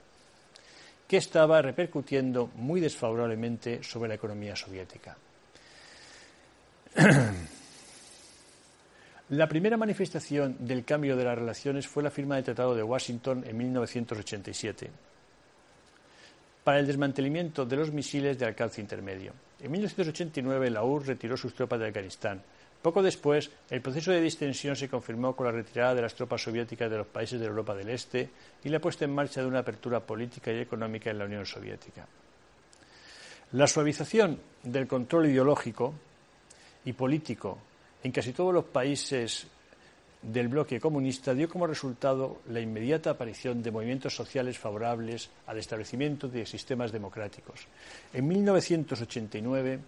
que 1.08 1.16
estaba 1.16 1.60
repercutiendo 1.60 2.52
muy 2.54 2.80
desfavorablemente 2.80 3.82
sobre 3.82 4.10
la 4.10 4.14
economía 4.14 4.54
soviética. 4.54 5.16
La 9.32 9.48
primera 9.48 9.78
manifestación 9.78 10.58
del 10.60 10.84
cambio 10.84 11.16
de 11.16 11.24
las 11.24 11.38
relaciones 11.38 11.88
fue 11.88 12.02
la 12.02 12.10
firma 12.10 12.34
del 12.34 12.44
Tratado 12.44 12.74
de 12.74 12.82
Washington 12.82 13.42
en 13.46 13.56
1987 13.56 14.90
para 16.62 16.78
el 16.78 16.86
desmantelamiento 16.86 17.64
de 17.64 17.76
los 17.76 17.90
misiles 17.90 18.38
de 18.38 18.44
alcance 18.44 18.82
intermedio. 18.82 19.32
En 19.58 19.70
1989 19.70 20.68
la 20.68 20.84
URSS 20.84 21.06
retiró 21.06 21.38
sus 21.38 21.54
tropas 21.54 21.80
de 21.80 21.86
Afganistán. 21.86 22.42
Poco 22.82 23.02
después, 23.02 23.50
el 23.70 23.80
proceso 23.80 24.12
de 24.12 24.20
distensión 24.20 24.76
se 24.76 24.90
confirmó 24.90 25.34
con 25.34 25.46
la 25.46 25.52
retirada 25.52 25.94
de 25.94 26.02
las 26.02 26.14
tropas 26.14 26.42
soviéticas 26.42 26.90
de 26.90 26.98
los 26.98 27.06
países 27.06 27.40
de 27.40 27.46
Europa 27.46 27.74
del 27.74 27.88
Este 27.88 28.28
y 28.62 28.68
la 28.68 28.80
puesta 28.80 29.06
en 29.06 29.14
marcha 29.14 29.40
de 29.40 29.46
una 29.46 29.60
apertura 29.60 30.00
política 30.00 30.52
y 30.52 30.58
económica 30.58 31.10
en 31.10 31.18
la 31.18 31.24
Unión 31.24 31.46
Soviética. 31.46 32.06
La 33.52 33.66
suavización 33.66 34.38
del 34.62 34.86
control 34.86 35.30
ideológico 35.30 35.94
y 36.84 36.92
político 36.92 37.71
en 38.02 38.12
casi 38.12 38.32
todos 38.32 38.52
los 38.52 38.64
países 38.64 39.46
del 40.22 40.48
bloque 40.48 40.78
comunista 40.78 41.34
dio 41.34 41.48
como 41.48 41.66
resultado 41.66 42.42
la 42.48 42.60
inmediata 42.60 43.10
aparición 43.10 43.62
de 43.62 43.72
movimientos 43.72 44.14
sociales 44.14 44.58
favorables 44.58 45.30
al 45.46 45.58
establecimiento 45.58 46.28
de 46.28 46.46
sistemas 46.46 46.92
democráticos. 46.92 47.66
En 48.12 48.28
1989, 48.28 49.80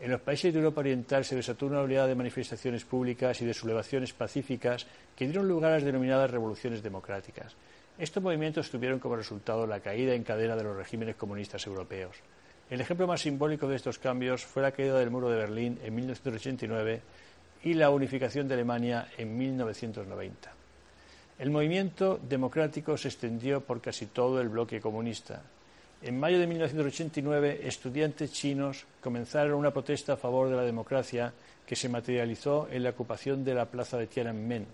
en 0.00 0.10
los 0.10 0.20
países 0.22 0.52
de 0.52 0.58
Europa 0.58 0.80
Oriental 0.80 1.24
se 1.24 1.36
desató 1.36 1.66
una 1.66 1.80
oleada 1.80 2.08
de 2.08 2.14
manifestaciones 2.14 2.84
públicas 2.84 3.40
y 3.42 3.44
de 3.44 3.54
sublevaciones 3.54 4.12
pacíficas 4.12 4.86
que 5.14 5.26
dieron 5.26 5.48
lugar 5.48 5.72
a 5.72 5.74
las 5.74 5.84
denominadas 5.84 6.30
revoluciones 6.30 6.82
democráticas. 6.82 7.54
Estos 7.98 8.22
movimientos 8.22 8.70
tuvieron 8.70 8.98
como 8.98 9.16
resultado 9.16 9.66
la 9.66 9.80
caída 9.80 10.14
en 10.14 10.24
cadena 10.24 10.56
de 10.56 10.64
los 10.64 10.76
regímenes 10.76 11.14
comunistas 11.14 11.64
europeos. 11.66 12.16
El 12.70 12.80
ejemplo 12.80 13.06
más 13.06 13.20
simbólico 13.20 13.68
de 13.68 13.76
estos 13.76 13.98
cambios 13.98 14.44
fue 14.44 14.62
la 14.62 14.72
caída 14.72 14.98
del 14.98 15.10
muro 15.10 15.28
de 15.28 15.36
Berlín 15.36 15.78
en 15.84 15.94
1989 15.94 17.02
y 17.64 17.74
la 17.74 17.90
unificación 17.90 18.46
de 18.46 18.54
Alemania 18.54 19.08
en 19.16 19.36
1990. 19.36 20.52
El 21.38 21.50
movimiento 21.50 22.20
democrático 22.22 22.96
se 22.96 23.08
extendió 23.08 23.62
por 23.62 23.80
casi 23.80 24.06
todo 24.06 24.40
el 24.40 24.50
bloque 24.50 24.80
comunista. 24.80 25.42
En 26.02 26.20
mayo 26.20 26.38
de 26.38 26.46
1989, 26.46 27.60
estudiantes 27.64 28.32
chinos 28.32 28.84
comenzaron 29.00 29.54
una 29.54 29.72
protesta 29.72 30.12
a 30.12 30.16
favor 30.16 30.50
de 30.50 30.56
la 30.56 30.62
democracia 30.62 31.32
que 31.66 31.74
se 31.74 31.88
materializó 31.88 32.68
en 32.70 32.82
la 32.82 32.90
ocupación 32.90 33.42
de 33.42 33.54
la 33.54 33.64
plaza 33.64 33.96
de 33.96 34.06
Tiananmen. 34.06 34.66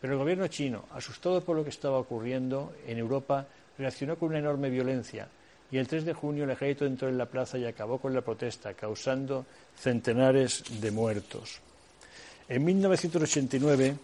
Pero 0.00 0.12
el 0.12 0.18
gobierno 0.18 0.48
chino, 0.48 0.84
asustado 0.92 1.40
por 1.42 1.56
lo 1.56 1.62
que 1.62 1.70
estaba 1.70 1.98
ocurriendo 1.98 2.74
en 2.86 2.98
Europa, 2.98 3.46
reaccionó 3.78 4.16
con 4.16 4.30
una 4.30 4.40
enorme 4.40 4.68
violencia 4.68 5.28
y 5.70 5.78
el 5.78 5.86
3 5.86 6.04
de 6.04 6.14
junio 6.14 6.44
el 6.44 6.50
ejército 6.50 6.86
entró 6.86 7.08
en 7.08 7.18
la 7.18 7.26
plaza 7.26 7.56
y 7.58 7.64
acabó 7.64 7.98
con 7.98 8.12
la 8.14 8.20
protesta, 8.20 8.74
causando 8.74 9.46
centenares 9.76 10.64
de 10.80 10.90
muertos. 10.90 11.60
En 12.48 12.64
1989, 12.64 13.96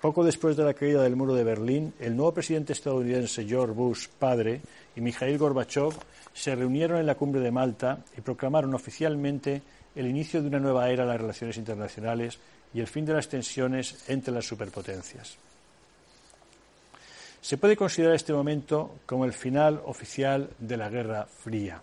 poco 0.00 0.22
después 0.22 0.56
de 0.56 0.64
la 0.64 0.74
caída 0.74 1.02
del 1.02 1.16
muro 1.16 1.34
de 1.34 1.42
Berlín, 1.42 1.92
el 1.98 2.16
nuevo 2.16 2.32
presidente 2.32 2.72
estadounidense 2.72 3.44
George 3.44 3.74
Bush 3.74 4.06
padre 4.16 4.60
y 4.94 5.00
Mikhail 5.00 5.36
Gorbachev 5.36 5.92
se 6.32 6.54
reunieron 6.54 6.98
en 6.98 7.06
la 7.06 7.16
cumbre 7.16 7.40
de 7.40 7.50
Malta 7.50 7.98
y 8.16 8.20
proclamaron 8.20 8.72
oficialmente 8.74 9.60
el 9.96 10.06
inicio 10.06 10.40
de 10.40 10.46
una 10.46 10.60
nueva 10.60 10.88
era 10.88 11.02
en 11.02 11.08
las 11.08 11.20
relaciones 11.20 11.56
internacionales 11.56 12.38
y 12.72 12.78
el 12.78 12.86
fin 12.86 13.04
de 13.04 13.14
las 13.14 13.28
tensiones 13.28 14.08
entre 14.08 14.32
las 14.32 14.46
superpotencias. 14.46 15.36
Se 17.40 17.58
puede 17.58 17.76
considerar 17.76 18.14
este 18.14 18.32
momento 18.32 18.98
como 19.04 19.24
el 19.24 19.32
final 19.32 19.82
oficial 19.84 20.48
de 20.60 20.76
la 20.76 20.88
Guerra 20.88 21.26
Fría. 21.26 21.82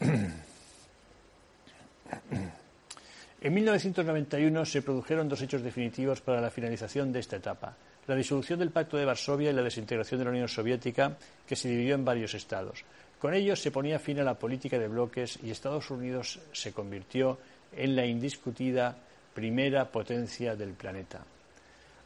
En 3.46 3.54
1991 3.54 4.64
se 4.64 4.82
produjeron 4.82 5.28
dos 5.28 5.40
hechos 5.40 5.62
definitivos 5.62 6.20
para 6.20 6.40
la 6.40 6.50
finalización 6.50 7.12
de 7.12 7.20
esta 7.20 7.36
etapa. 7.36 7.76
La 8.08 8.16
disolución 8.16 8.58
del 8.58 8.72
Pacto 8.72 8.96
de 8.96 9.04
Varsovia 9.04 9.50
y 9.50 9.52
la 9.52 9.62
desintegración 9.62 10.18
de 10.18 10.24
la 10.24 10.32
Unión 10.32 10.48
Soviética, 10.48 11.16
que 11.46 11.54
se 11.54 11.68
dividió 11.68 11.94
en 11.94 12.04
varios 12.04 12.34
estados. 12.34 12.84
Con 13.20 13.34
ello 13.34 13.54
se 13.54 13.70
ponía 13.70 14.00
fin 14.00 14.18
a 14.18 14.24
la 14.24 14.34
política 14.34 14.80
de 14.80 14.88
bloques 14.88 15.38
y 15.44 15.52
Estados 15.52 15.88
Unidos 15.92 16.40
se 16.50 16.72
convirtió 16.72 17.38
en 17.76 17.94
la 17.94 18.04
indiscutida 18.04 18.96
primera 19.32 19.92
potencia 19.92 20.56
del 20.56 20.72
planeta. 20.72 21.20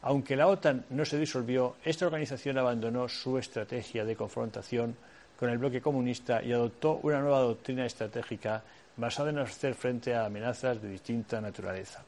Aunque 0.03 0.35
la 0.35 0.45
OTAN 0.45 0.85
no 0.91 1.05
se 1.05 1.17
disolvió, 1.17 1.77
esta 1.83 2.05
organización 2.05 2.59
abandonó 2.59 3.09
su 3.09 3.39
estrategia 3.39 4.05
de 4.05 4.15
confrontación 4.15 4.95
con 5.39 5.49
el 5.49 5.57
bloque 5.57 5.81
comunista 5.81 6.43
y 6.43 6.51
adoptó 6.51 6.99
una 7.01 7.19
nueva 7.19 7.39
doctrina 7.39 7.87
estratégica 7.87 8.61
basada 9.01 9.31
en 9.31 9.39
hacer 9.39 9.73
frente 9.75 10.13
a 10.13 10.25
amenazas 10.25 10.81
de 10.81 10.89
distinta 10.89 11.41
naturaleza. 11.41 12.03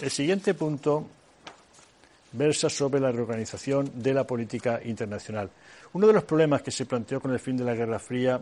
El 0.00 0.10
siguiente 0.10 0.54
punto 0.54 1.06
versa 2.32 2.70
sobre 2.70 3.00
la 3.00 3.10
reorganización 3.10 3.90
de 3.94 4.14
la 4.14 4.24
política 4.24 4.80
internacional. 4.84 5.50
Uno 5.94 6.06
de 6.06 6.12
los 6.12 6.24
problemas 6.24 6.62
que 6.62 6.70
se 6.70 6.86
planteó 6.86 7.20
con 7.20 7.32
el 7.32 7.40
fin 7.40 7.56
de 7.56 7.64
la 7.64 7.74
Guerra 7.74 7.98
Fría 7.98 8.40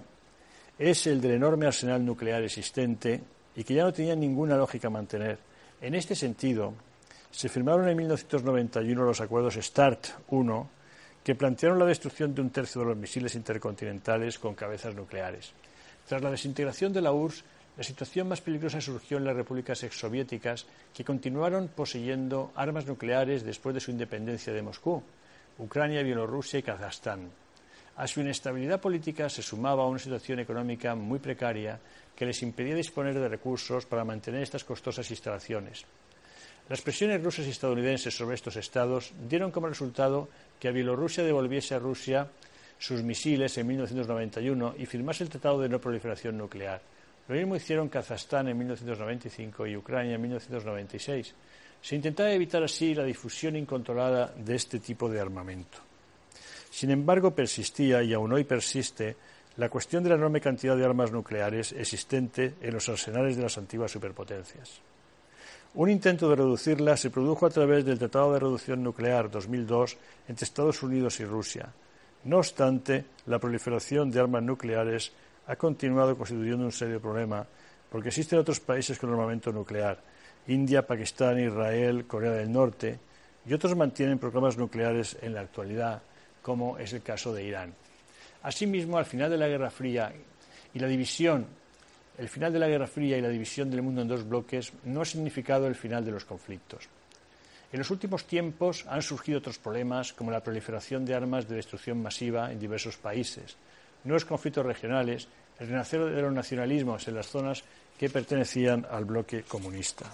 es 0.79 1.07
el 1.07 1.21
del 1.21 1.33
enorme 1.33 1.67
arsenal 1.67 2.05
nuclear 2.05 2.43
existente 2.43 3.21
y 3.57 3.65
que 3.65 3.75
ya 3.75 3.85
no 3.85 3.93
tenía 3.93 4.17
ninguna 4.17 4.57
lógica 4.57 4.91
mantener. 4.91 5.39
En 5.81 5.95
este 5.95 6.15
sentido, 6.15 6.75
se 7.31 7.49
firmaron 7.49 7.89
en 7.89 7.97
1991 7.97 9.05
los 9.05 9.21
acuerdos 9.21 9.55
START 9.55 10.07
I, 10.31 10.84
que 11.25 11.35
plantearon 11.35 11.79
la 11.79 11.87
destrucción 11.87 12.35
de 12.35 12.43
un 12.43 12.51
tercio 12.51 12.83
de 12.83 12.89
los 12.89 12.97
misiles 12.97 13.35
intercontinentales 13.35 14.39
con 14.39 14.55
cabezas 14.55 14.95
nucleares. 14.95 15.53
Tras 16.07 16.23
la 16.23 16.31
desintegración 16.31 16.93
de 16.93 17.01
la 17.01 17.13
URSS, 17.13 17.45
la 17.77 17.83
situación 17.83 18.29
más 18.29 18.43
peligrosa 18.43 18.81
surgió 18.81 19.17
en 19.17 19.25
las 19.25 19.35
repúblicas 19.35 19.83
exsoviéticas, 19.83 20.67
que 20.93 21.03
continuaron 21.03 21.69
poseyendo 21.75 22.53
armas 22.55 22.87
nucleares 22.87 23.43
después 23.43 23.75
de 23.75 23.81
su 23.81 23.91
independencia 23.91 24.53
de 24.53 24.63
Moscú, 24.63 25.03
Ucrania, 25.59 26.03
Bielorrusia 26.03 26.59
y 26.61 26.63
Kazajstán. 26.63 27.31
A 27.97 28.07
su 28.07 28.21
inestabilidad 28.21 28.81
política 28.81 29.29
se 29.29 29.43
sumaba 29.43 29.87
una 29.87 29.99
situación 29.99 30.41
económica 30.41 30.95
muy 30.95 31.21
precaria 31.21 31.81
que 32.15 32.27
les 32.27 32.43
impedía 32.43 32.75
disponer 32.75 33.19
de 33.19 33.29
recursos 33.29 33.87
para 33.87 34.05
mantener 34.05 34.43
estas 34.43 34.65
costosas 34.65 35.11
instalaciones. 35.11 35.85
Las 36.69 36.81
presiones 36.81 37.23
rusas 37.23 37.47
y 37.47 37.51
estadounidenses 37.51 38.17
sobre 38.17 38.37
estos 38.37 38.57
estados 38.57 39.13
dieron 39.29 39.51
como 39.51 39.69
resultado 39.69 40.29
que 40.59 40.73
Bielorrusia 40.73 41.23
devolviese 41.23 41.75
a 41.75 41.79
Rusia 41.79 42.31
sus 42.79 43.03
misiles 43.03 43.57
en 43.59 43.67
1991 43.67 44.75
y 44.79 44.87
firmase 44.87 45.25
el 45.25 45.31
Tratado 45.31 45.61
de 45.61 45.69
No 45.69 45.79
Proliferación 45.79 46.39
Nuclear. 46.39 46.81
Lo 47.29 47.35
mismo 47.35 47.57
hicieron 47.57 47.91
Kazajstán 47.91 48.49
en 48.49 48.57
1995 48.59 49.67
y 49.67 49.77
Ucrania 49.77 50.15
en 50.15 50.23
1996. 50.23 51.35
Se 51.83 51.97
intentaba 51.97 52.33
evitar 52.33 52.63
así 52.63 52.95
la 52.95 53.05
difusión 53.05 53.57
incontrolada 53.57 54.33
de 54.35 54.55
este 54.55 54.81
tipo 54.81 55.09
de 55.11 55.21
armamento. 55.21 55.79
Sin 56.71 56.91
embargo, 56.91 57.35
persistía, 57.35 58.03
y 58.03 58.15
aún 58.15 58.33
hoy 58.33 58.45
persiste, 58.45 59.17
la 59.59 59.69
cuestión 59.69 60.03
de 60.03 60.09
la 60.09 60.17
enorme 60.17 60.41
cantidad 60.41 60.77
de 60.77 60.85
armas 60.85 61.13
nucleares 61.13 61.73
existente 61.73 62.55
en 62.61 62.73
los 62.73 62.89
arsenales 62.89 63.37
de 63.37 63.43
las 63.43 63.57
antiguas 63.59 63.93
superpotencias. 63.93 64.81
Un 65.77 65.91
intento 65.91 66.31
de 66.31 66.37
reducirlas 66.37 67.01
se 67.01 67.11
produjo 67.11 67.47
a 67.47 67.51
través 67.51 67.85
del 67.85 67.99
Tratado 67.99 68.33
de 68.33 68.39
Reducción 68.39 68.81
Nuclear 68.81 69.29
2002 69.29 69.97
entre 70.29 70.45
Estados 70.45 70.81
Unidos 70.85 71.19
y 71.19 71.25
Rusia. 71.25 71.69
No 72.23 72.39
obstante, 72.39 73.05
la 73.27 73.41
proliferación 73.41 74.09
de 74.09 74.21
armas 74.21 74.45
nucleares 74.45 75.11
ha 75.49 75.57
continuado 75.57 76.17
constituyendo 76.17 76.65
un 76.65 76.71
serio 76.71 77.01
problema 77.01 77.45
porque 77.91 78.11
existen 78.11 78.39
otros 78.39 78.61
países 78.61 79.01
con 79.01 79.11
armamento 79.11 79.51
nuclear, 79.51 79.99
India, 80.47 80.87
Pakistán, 80.87 81.41
Israel, 81.41 82.07
Corea 82.07 82.31
del 82.31 82.53
Norte, 82.53 83.01
y 83.45 83.53
otros 83.53 83.75
mantienen 83.75 84.21
programas 84.21 84.57
nucleares 84.57 85.17
en 85.23 85.35
la 85.35 85.41
actualidad, 85.41 86.01
como 86.41 86.79
es 86.79 86.93
el 86.93 87.03
caso 87.03 87.35
de 87.35 87.45
Irán. 87.45 87.75
Asimismo, 88.45 88.97
al 88.97 89.07
final 89.07 89.29
de 89.29 89.39
la 89.39 89.49
Guerra 89.49 89.71
Fría 89.71 90.13
y 90.73 90.79
la 90.79 90.87
división, 90.87 91.47
el 92.19 92.29
final 92.29 92.53
de 92.53 92.59
la 92.59 92.69
Guerra 92.69 92.87
Fría 92.87 93.19
y 93.19 93.21
la 93.21 93.29
división 93.29 93.71
del 93.71 93.83
mundo 93.83 94.03
en 94.03 94.09
dos 94.09 94.29
bloques 94.29 94.73
no 94.85 95.03
ha 95.03 95.05
significado 95.05 95.67
el 95.67 95.75
final 95.75 96.05
de 96.05 96.13
los 96.13 96.25
conflictos. 96.25 96.89
En 97.73 97.79
los 97.79 97.91
últimos 97.91 98.25
tiempos 98.25 98.85
han 98.89 99.03
surgido 99.03 99.39
otros 99.39 99.59
problemas 99.59 100.13
como 100.13 100.31
la 100.31 100.43
proliferación 100.43 101.05
de 101.05 101.15
armas 101.15 101.49
de 101.49 101.57
destrucción 101.57 102.01
masiva 102.01 102.53
en 102.53 102.61
diversos 102.61 102.97
países, 102.97 103.57
nuevos 104.05 104.25
conflictos 104.25 104.65
regionales, 104.65 105.27
el 105.59 105.69
renacer 105.69 106.05
de 106.05 106.23
los 106.23 106.33
nacionalismos 106.33 107.09
en 107.09 107.15
las 107.17 107.27
zonas 107.27 107.65
que 107.99 108.11
pertenecían 108.11 108.87
al 108.89 109.05
bloque 109.05 109.43
comunista. 109.43 110.07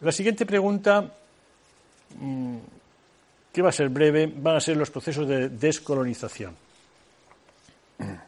La 0.00 0.10
siguiente 0.10 0.44
pregunta, 0.46 1.14
que 3.52 3.62
va 3.62 3.68
a 3.68 3.72
ser 3.72 3.88
breve, 3.88 4.26
van 4.26 4.56
a 4.56 4.60
ser 4.60 4.76
los 4.76 4.90
procesos 4.90 5.26
de 5.28 5.48
descolonización. 5.48 6.56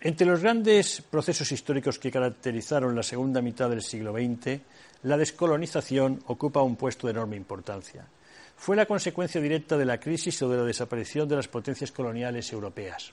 Entre 0.00 0.26
los 0.26 0.40
grandes 0.40 1.02
procesos 1.02 1.50
históricos 1.50 1.98
que 1.98 2.10
caracterizaron 2.10 2.94
la 2.94 3.02
segunda 3.02 3.40
mitad 3.40 3.70
del 3.70 3.82
siglo 3.82 4.12
XX, 4.12 4.60
la 5.04 5.16
descolonización 5.16 6.22
ocupa 6.26 6.62
un 6.62 6.76
puesto 6.76 7.06
de 7.06 7.12
enorme 7.12 7.36
importancia. 7.36 8.06
Fue 8.56 8.76
la 8.76 8.86
consecuencia 8.86 9.40
directa 9.40 9.76
de 9.78 9.86
la 9.86 9.98
crisis 9.98 10.40
o 10.42 10.48
de 10.48 10.58
la 10.58 10.64
desaparición 10.64 11.28
de 11.28 11.36
las 11.36 11.48
potencias 11.48 11.90
coloniales 11.90 12.52
europeas 12.52 13.12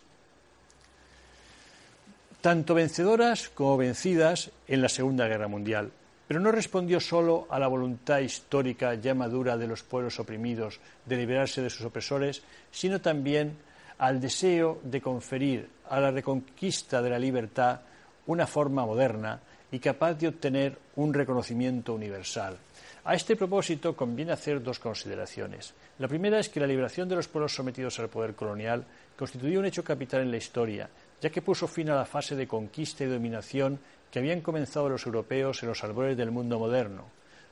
tanto 2.42 2.74
vencedoras 2.74 3.50
como 3.50 3.78
vencidas 3.78 4.52
en 4.68 4.82
la 4.82 4.90
Segunda 4.90 5.28
Guerra 5.28 5.48
Mundial 5.48 5.92
pero 6.32 6.40
no 6.40 6.54
respondió 6.54 7.02
solo 7.02 7.46
a 7.50 7.60
la 7.60 7.68
voluntad 7.68 8.20
histórica 8.20 8.94
ya 8.96 9.14
madura 9.14 9.58
de 9.58 9.68
los 9.68 9.84
pueblos 9.84 10.18
oprimidos 10.18 10.80
de 11.06 11.18
liberarse 11.18 11.62
de 11.62 11.70
sus 11.70 11.86
opresores, 11.86 12.42
sino 12.72 13.02
también 13.02 13.58
al 13.98 14.22
deseo 14.22 14.80
de 14.82 15.02
conferir 15.02 15.68
a 15.90 16.00
la 16.00 16.10
reconquista 16.10 17.02
de 17.02 17.10
la 17.10 17.20
libertad 17.20 17.82
una 18.28 18.48
forma 18.48 18.86
moderna 18.86 19.42
y 19.74 19.80
capaz 19.80 20.14
de 20.14 20.30
obtener 20.30 20.78
un 20.96 21.14
reconocimiento 21.14 21.94
universal. 21.94 22.56
A 23.04 23.14
este 23.14 23.36
propósito 23.36 23.94
conviene 23.94 24.32
hacer 24.32 24.64
dos 24.64 24.80
consideraciones. 24.80 25.74
La 26.00 26.08
primera 26.08 26.40
es 26.40 26.48
que 26.48 26.62
la 26.62 26.68
liberación 26.68 27.10
de 27.10 27.18
los 27.18 27.28
pueblos 27.28 27.54
sometidos 27.54 28.00
al 28.00 28.08
poder 28.08 28.36
colonial 28.36 28.86
constituyó 29.18 29.60
un 29.60 29.66
hecho 29.66 29.84
capital 29.84 30.22
en 30.22 30.32
la 30.32 30.38
historia, 30.38 30.90
ya 31.20 31.30
que 31.30 31.42
puso 31.42 31.68
fin 31.68 31.90
a 31.90 31.96
la 31.96 32.06
fase 32.06 32.38
de 32.38 32.48
conquista 32.48 33.04
y 33.04 33.08
dominación 33.08 33.78
que 34.12 34.20
habían 34.20 34.42
comenzado 34.42 34.90
los 34.90 35.06
europeos 35.06 35.64
en 35.64 35.70
los 35.70 35.84
albores 35.84 36.18
del 36.18 36.32
mundo 36.32 36.60
moderno, 36.60 37.06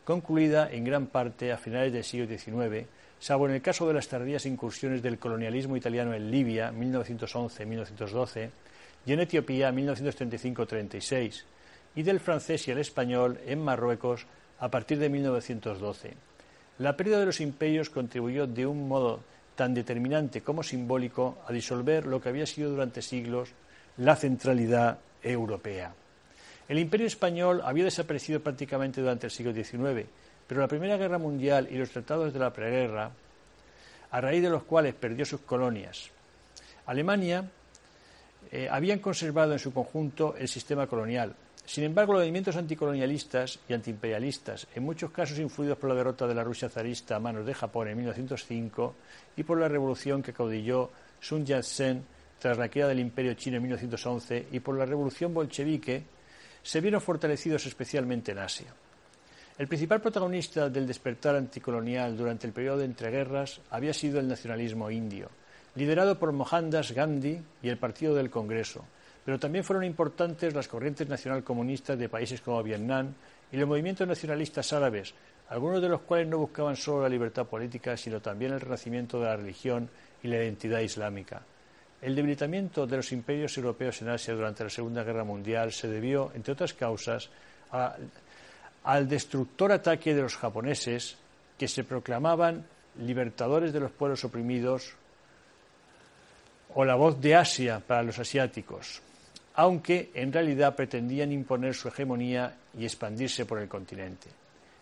concluida 0.04 0.69
en 0.72 0.84
gran 0.84 1.08
parte 1.08 1.52
a 1.52 1.58
finales 1.58 1.93
del 1.93 2.04
siglo 2.04 2.28
XIX, 2.28 2.86
salvo 3.17 3.48
en 3.48 3.56
el 3.56 3.62
caso 3.62 3.88
de 3.88 3.93
las 3.93 4.08
tardías 4.08 4.45
incursiones 4.45 5.02
del 5.02 5.17
colonialismo 5.17 5.78
italiano 5.78 6.13
en 6.13 6.30
Libia, 6.30 6.72
1911-1912, 6.74 8.50
y 9.06 9.13
en 9.13 9.19
Etiopía, 9.22 9.72
1935-36, 9.72 11.43
y 11.95 12.04
del 12.04 12.19
francés 12.19 12.67
y 12.67 12.72
el 12.72 12.80
español 12.80 13.39
en 13.45 13.63
Marruecos 13.63 14.26
a 14.60 14.69
partir 14.69 15.00
de 15.00 15.10
1912. 15.10 16.13
La 16.80 16.95
pérdida 16.95 17.19
de 17.19 17.26
los 17.26 17.41
imperios 17.41 17.89
contribuyó 17.89 18.48
de 18.48 18.65
un 18.65 18.88
modo 18.88 19.22
tan 19.56 19.74
determinante 19.74 20.41
como 20.41 20.63
simbólico 20.63 21.38
a 21.48 21.54
disolver 21.54 22.06
lo 22.06 22.22
que 22.22 22.30
había 22.30 22.45
sido 22.45 22.69
durante 22.69 23.02
siglos 23.02 23.50
la 23.98 24.15
centralidad 24.15 25.00
europea. 25.22 25.93
El 26.69 26.77
imperio 26.77 27.08
español 27.08 27.62
había 27.65 27.84
desaparecido 27.84 28.41
prácticamente 28.41 29.01
durante 29.01 29.25
el 29.25 29.32
siglo 29.32 29.51
XIX, 29.51 30.08
pero 30.45 30.62
la 30.62 30.67
Primera 30.67 30.97
Guerra 30.97 31.17
Mundial 31.17 31.67
y 31.71 31.77
los 31.77 31.89
tratados 31.89 32.32
de 32.32 32.38
la 32.38 32.53
preguerra, 32.53 33.12
a 34.12 34.21
raíz 34.21 34.43
de 34.43 34.51
los 34.51 34.63
cuales 34.63 34.93
perdió 34.93 35.25
sus 35.25 35.41
colonias, 35.41 36.12
Alemania 36.86 37.43
eh, 38.51 38.67
habían 38.69 38.99
conservado 38.99 39.53
en 39.53 39.60
su 39.60 39.73
conjunto 39.73 40.36
el 40.38 40.47
sistema 40.47 40.86
colonial. 40.86 41.36
Sin 41.65 41.84
embargo, 41.84 42.13
los 42.13 42.21
movimientos 42.21 42.55
anticolonialistas 42.55 43.60
y 43.67 43.73
antiimperialistas, 43.73 44.67
en 44.75 44.84
muchos 44.84 45.10
casos 45.10 45.39
influidos 45.39 45.77
por 45.79 45.89
la 45.89 45.95
derrota 45.95 46.27
de 46.27 46.36
la 46.36 46.43
Rusia 46.43 46.69
zarista 46.69 47.15
a 47.15 47.19
manos 47.19 47.47
de 47.47 47.53
Japón 47.55 47.88
en 47.88 47.97
1905 47.97 48.95
y 49.38 49.43
por 49.43 49.60
la 49.60 49.67
revolución 49.67 50.21
que 50.21 50.34
caudilló 50.34 50.91
Sun 51.19 51.47
Yat-sen 51.47 52.03
tras 52.38 52.60
la 52.60 52.69
queda 52.69 52.88
del 52.88 52.99
imperio 52.99 53.34
chino 53.34 53.58
en 53.58 53.63
1911 53.63 54.47
y 54.51 54.60
por 54.60 54.77
la 54.77 54.86
revolución 54.86 55.34
bolchevique 55.34 56.18
se 56.62 56.82
vieron 56.82 57.02
fortalecidos 57.02 57.65
especialmente 57.65 58.32
en 58.32 58.39
Asia. 58.39 58.74
El 59.58 59.67
principal 59.67 60.00
protagonista 60.00 60.69
del 60.69 60.88
despertar 60.88 61.36
anticolonial 61.36 62.15
durante 62.15 62.48
el 62.48 62.54
periodo 62.54 62.78
de 62.78 62.86
entreguerras 62.86 63.60
había 63.72 63.93
sido 63.93 64.19
el 64.19 64.28
nacionalismo 64.28 64.89
indio. 64.89 65.30
liderado 65.76 66.17
por 66.17 66.32
Mohandas 66.32 66.91
Gandhi 66.91 67.41
y 67.62 67.69
el 67.69 67.78
Partido 67.78 68.15
del 68.15 68.30
Congreso, 68.30 68.84
pero 69.24 69.39
también 69.39 69.63
fueron 69.63 69.84
importantes 69.84 70.54
las 70.54 70.67
corrientes 70.67 71.08
nacional-comunistas 71.08 71.98
de 71.98 72.10
países 72.10 72.41
como 72.41 72.63
Vietnam 72.63 73.13
y 73.52 73.58
los 73.58 73.67
movimientos 73.67 74.08
nacionalistas 74.08 74.74
árabes, 74.74 75.13
algunos 75.50 75.82
de 75.82 75.89
los 75.89 76.02
cuales 76.02 76.28
no 76.28 76.38
buscaban 76.38 76.76
solo 76.76 77.04
la 77.04 77.10
libertad 77.10 77.45
política, 77.45 77.95
sino 77.98 78.22
también 78.22 78.54
el 78.54 78.62
renacimiento 78.62 79.19
de 79.19 79.26
la 79.26 79.36
religión 79.38 79.89
y 80.24 80.28
la 80.28 80.38
identidad 80.38 80.80
islámica. 80.80 81.43
El 82.02 82.16
debilitamiento 82.16 82.88
de 82.88 82.98
los 82.98 83.12
imperios 83.12 83.58
europeos 83.58 84.02
en 84.02 84.10
Asia 84.10 84.34
durante 84.34 84.64
la 84.64 84.70
Segunda 84.70 85.04
Guerra 85.04 85.26
Mundial 85.26 85.74
se 85.74 85.90
debió, 85.90 86.32
entre 86.34 86.54
otras 86.54 86.74
causas, 86.74 87.30
al 88.84 89.08
destructor 89.10 89.72
ataque 89.72 90.16
de 90.16 90.22
los 90.22 90.38
japoneses 90.38 91.18
que 91.58 91.68
se 91.68 91.84
proclamaban 91.84 92.66
libertadores 93.00 93.74
de 93.74 93.82
los 93.82 93.92
pueblos 93.92 94.24
oprimidos 94.24 94.94
o 96.74 96.86
la 96.86 96.96
voz 96.96 97.20
de 97.20 97.36
Asia 97.36 97.82
para 97.86 98.04
los 98.04 98.18
asiáticos, 98.18 99.02
aunque 99.56 100.12
en 100.14 100.32
realidad 100.32 100.76
pretendían 100.76 101.32
imponer 101.32 101.74
su 101.74 101.90
hegemonía 101.90 102.56
y 102.78 102.86
expandirse 102.86 103.46
por 103.46 103.60
el 103.60 103.68
continente. 103.68 104.38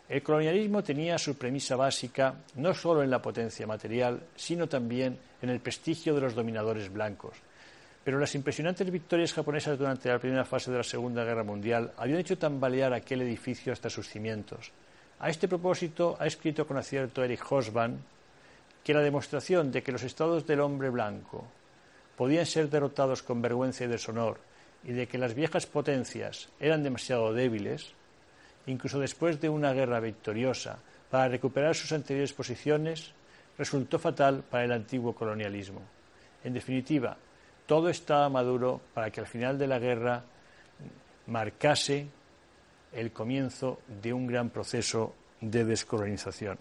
El 0.10 0.24
colonialismo 0.24 0.84
tenía 0.84 1.18
su 1.18 1.38
premisa 1.38 1.76
básica 1.76 2.36
no 2.56 2.74
solo 2.74 3.04
en 3.04 3.10
la 3.10 3.22
potencia 3.22 3.68
material, 3.68 4.22
sino 4.36 4.68
también 4.68 5.20
en 5.42 5.50
el 5.50 5.60
prestigio 5.60 6.16
de 6.16 6.22
los 6.22 6.34
dominadores 6.34 6.92
blancos. 6.92 7.36
Pero 8.06 8.18
las 8.18 8.34
impresionantes 8.36 8.90
victorias 8.90 9.34
japonesas 9.34 9.78
durante 9.78 10.08
la 10.08 10.18
primera 10.18 10.46
fase 10.46 10.72
de 10.72 10.78
la 10.78 10.84
Segunda 10.84 11.26
Guerra 11.26 11.44
Mundial 11.44 11.92
habían 11.98 12.20
hecho 12.20 12.38
tambalear 12.38 12.94
aquel 12.94 13.22
edificio 13.22 13.74
hasta 13.74 13.90
sus 13.90 14.08
cimientos. 14.08 14.72
A 15.20 15.30
este 15.30 15.50
propósito 15.50 16.16
ha 16.18 16.26
escrito 16.26 16.66
con 16.66 16.78
acierto 16.78 17.22
Eric 17.22 17.52
Hosban 17.52 18.00
que 18.86 18.94
la 18.94 19.02
demostración 19.02 19.74
de 19.74 19.84
que 19.84 19.92
los 19.92 20.04
estados 20.04 20.48
del 20.48 20.62
hombre 20.62 20.90
blanco 20.90 21.44
podían 22.16 22.46
ser 22.46 22.70
derrotados 22.70 23.24
con 23.24 23.42
vergüenza 23.42 23.84
y 23.84 23.88
deshonor 23.88 24.40
y 24.86 24.94
de 24.94 25.08
que 25.08 25.18
las 25.18 25.34
viejas 25.34 25.66
potencias 25.66 26.48
eran 26.62 26.84
demasiado 26.84 27.34
débiles 27.34 27.92
incluso 28.68 29.00
después 29.00 29.42
de 29.42 29.50
una 29.50 29.74
guerra 29.74 30.00
victoriosa, 30.00 30.80
para 31.10 31.28
recuperar 31.28 31.76
sus 31.76 31.92
anteriores 31.92 32.34
posiciones, 32.34 33.12
resultó 33.58 33.98
fatal 33.98 34.44
para 34.50 34.66
el 34.66 34.72
antiguo 34.72 35.16
colonialismo. 35.16 35.82
En 36.44 36.54
definitiva, 36.54 37.18
todo 37.66 37.90
estaba 37.90 38.30
maduro 38.30 38.80
para 38.94 39.10
que 39.10 39.20
al 39.20 39.28
final 39.28 39.58
de 39.58 39.68
la 39.68 39.80
guerra 39.80 40.24
marcase 41.28 42.08
el 42.94 43.12
comienzo 43.12 43.80
de 44.02 44.14
un 44.14 44.28
gran 44.28 44.50
proceso 44.50 45.16
de 45.42 45.66
descolonización. 45.66 46.58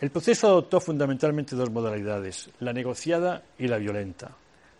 El 0.00 0.10
proceso 0.10 0.48
adoptó 0.48 0.80
fundamentalmente 0.80 1.54
dos 1.54 1.70
modalidades, 1.70 2.50
la 2.60 2.72
negociada 2.72 3.42
y 3.58 3.68
la 3.68 3.78
violenta. 3.78 4.32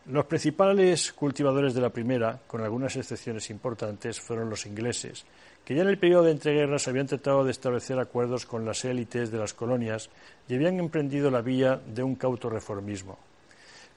Los 0.07 0.27
principales 0.27 1.13
cultivadores 1.13 1.75
de 1.75 1.81
la 1.81 1.91
primera, 1.91 2.41
con 2.47 2.61
algunas 2.61 2.97
excepciones 2.97 3.49
importantes, 3.51 4.21
fueron 4.21 4.51
los 4.51 4.67
ingleses, 4.67 5.25
que 5.65 5.75
ya 5.75 5.83
en 5.83 5.89
el 5.89 5.99
periodo 5.99 6.25
de 6.25 6.33
entreguerras 6.33 6.89
habían 6.89 7.07
tratado 7.07 7.45
de 7.45 7.53
establecer 7.53 7.99
acuerdos 7.99 8.47
con 8.47 8.65
las 8.65 8.85
élites 8.85 9.31
de 9.31 9.39
las 9.39 9.55
colonias 9.55 10.11
y 10.49 10.55
habían 10.55 10.79
emprendido 10.81 11.31
la 11.31 11.41
vía 11.41 11.81
de 11.87 12.03
un 12.03 12.17
cauto 12.17 12.51
reformismo. 12.51 13.19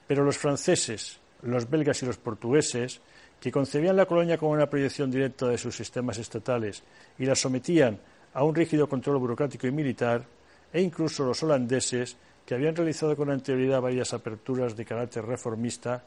Pero 0.06 0.24
los 0.24 0.38
franceses, 0.38 1.18
los 1.42 1.68
belgas 1.68 2.02
y 2.02 2.06
los 2.06 2.18
portugueses, 2.18 3.00
que 3.40 3.50
concebían 3.50 3.96
la 3.96 4.06
colonia 4.06 4.38
como 4.38 4.52
una 4.52 4.70
proyección 4.70 5.10
directa 5.10 5.48
de 5.48 5.58
sus 5.58 5.76
sistemas 5.76 6.18
estatales 6.18 6.82
y 7.18 7.26
la 7.26 7.34
sometían 7.34 7.98
a 8.32 8.44
un 8.44 8.54
rígido 8.54 8.88
control 8.88 9.18
burocrático 9.18 9.66
y 9.66 9.72
militar, 9.72 10.24
e 10.72 10.80
incluso 10.80 11.24
los 11.24 11.42
holandeses, 11.42 12.16
que 12.44 12.54
habían 12.54 12.76
realizado 12.76 13.16
con 13.16 13.30
anterioridad 13.30 13.80
varias 13.80 14.14
aperturas 14.14 14.76
de 14.76 14.84
carácter 14.84 15.24
reformista, 15.24 16.04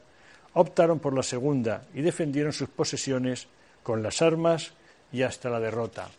optaron 0.53 0.99
por 0.99 1.13
la 1.13 1.23
segunda 1.23 1.83
y 1.93 2.01
defendieron 2.01 2.53
sus 2.53 2.69
posesiones 2.69 3.47
con 3.83 4.01
las 4.01 4.21
armas 4.21 4.73
y 5.11 5.21
hasta 5.21 5.49
la 5.49 5.59
derrota. 5.59 6.09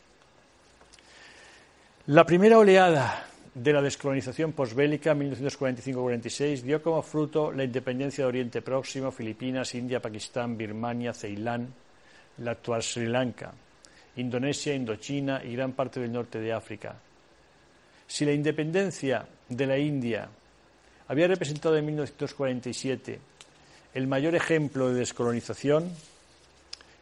La 2.06 2.24
primera 2.24 2.58
oleada 2.58 3.26
de 3.54 3.72
la 3.72 3.82
descolonización 3.82 4.52
posbélica 4.52 5.14
1945-46 5.14 6.62
dio 6.62 6.82
como 6.82 7.02
fruto 7.02 7.52
la 7.52 7.64
independencia 7.64 8.24
de 8.24 8.28
Oriente 8.28 8.62
Próximo, 8.62 9.10
Filipinas, 9.10 9.74
India, 9.74 10.00
Pakistán, 10.00 10.56
Birmania, 10.56 11.12
Ceilán, 11.12 11.68
la 12.38 12.52
actual 12.52 12.82
Sri 12.82 13.06
Lanka, 13.06 13.52
Indonesia, 14.16 14.74
Indochina 14.74 15.42
y 15.44 15.54
gran 15.54 15.72
parte 15.72 16.00
del 16.00 16.12
norte 16.12 16.40
de 16.40 16.52
África. 16.52 16.94
Si 18.06 18.24
la 18.24 18.32
independencia 18.32 19.26
de 19.48 19.66
la 19.66 19.78
India 19.78 20.28
había 21.08 21.28
representado 21.28 21.76
en 21.76 21.86
1947 21.86 23.20
el 23.94 24.06
mayor 24.06 24.34
ejemplo 24.34 24.88
de 24.88 25.00
descolonización, 25.00 25.90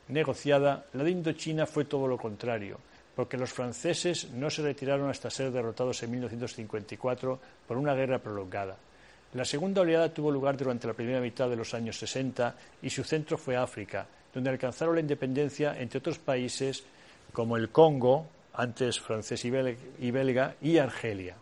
negociada, 0.08 0.86
la 0.92 1.04
de 1.04 1.10
Indochina 1.10 1.66
fue 1.66 1.84
todo 1.84 2.06
lo 2.06 2.16
contrario, 2.16 2.78
porque 3.14 3.36
los 3.36 3.52
franceses 3.52 4.30
no 4.30 4.50
se 4.50 4.62
retiraron 4.62 5.10
hasta 5.10 5.30
ser 5.30 5.50
derrotados 5.50 6.02
en 6.02 6.10
1954 6.12 7.38
por 7.66 7.76
una 7.76 7.94
guerra 7.94 8.18
prolongada. 8.18 8.76
La 9.34 9.44
segunda 9.44 9.82
oleada 9.82 10.12
tuvo 10.12 10.30
lugar 10.30 10.56
durante 10.56 10.86
la 10.86 10.94
primera 10.94 11.20
mitad 11.20 11.50
de 11.50 11.56
los 11.56 11.74
años 11.74 11.98
60 11.98 12.54
y 12.80 12.88
su 12.88 13.04
centro 13.04 13.36
fue 13.36 13.56
África, 13.56 14.06
donde 14.32 14.50
alcanzaron 14.50 14.94
la 14.94 15.02
independencia 15.02 15.78
entre 15.78 15.98
otros 15.98 16.18
países 16.18 16.84
como 17.32 17.56
el 17.56 17.68
Congo, 17.68 18.26
antes 18.54 18.98
francés 18.98 19.44
y 19.44 19.50
belga, 19.50 20.54
y 20.62 20.78
Argelia. 20.78 21.36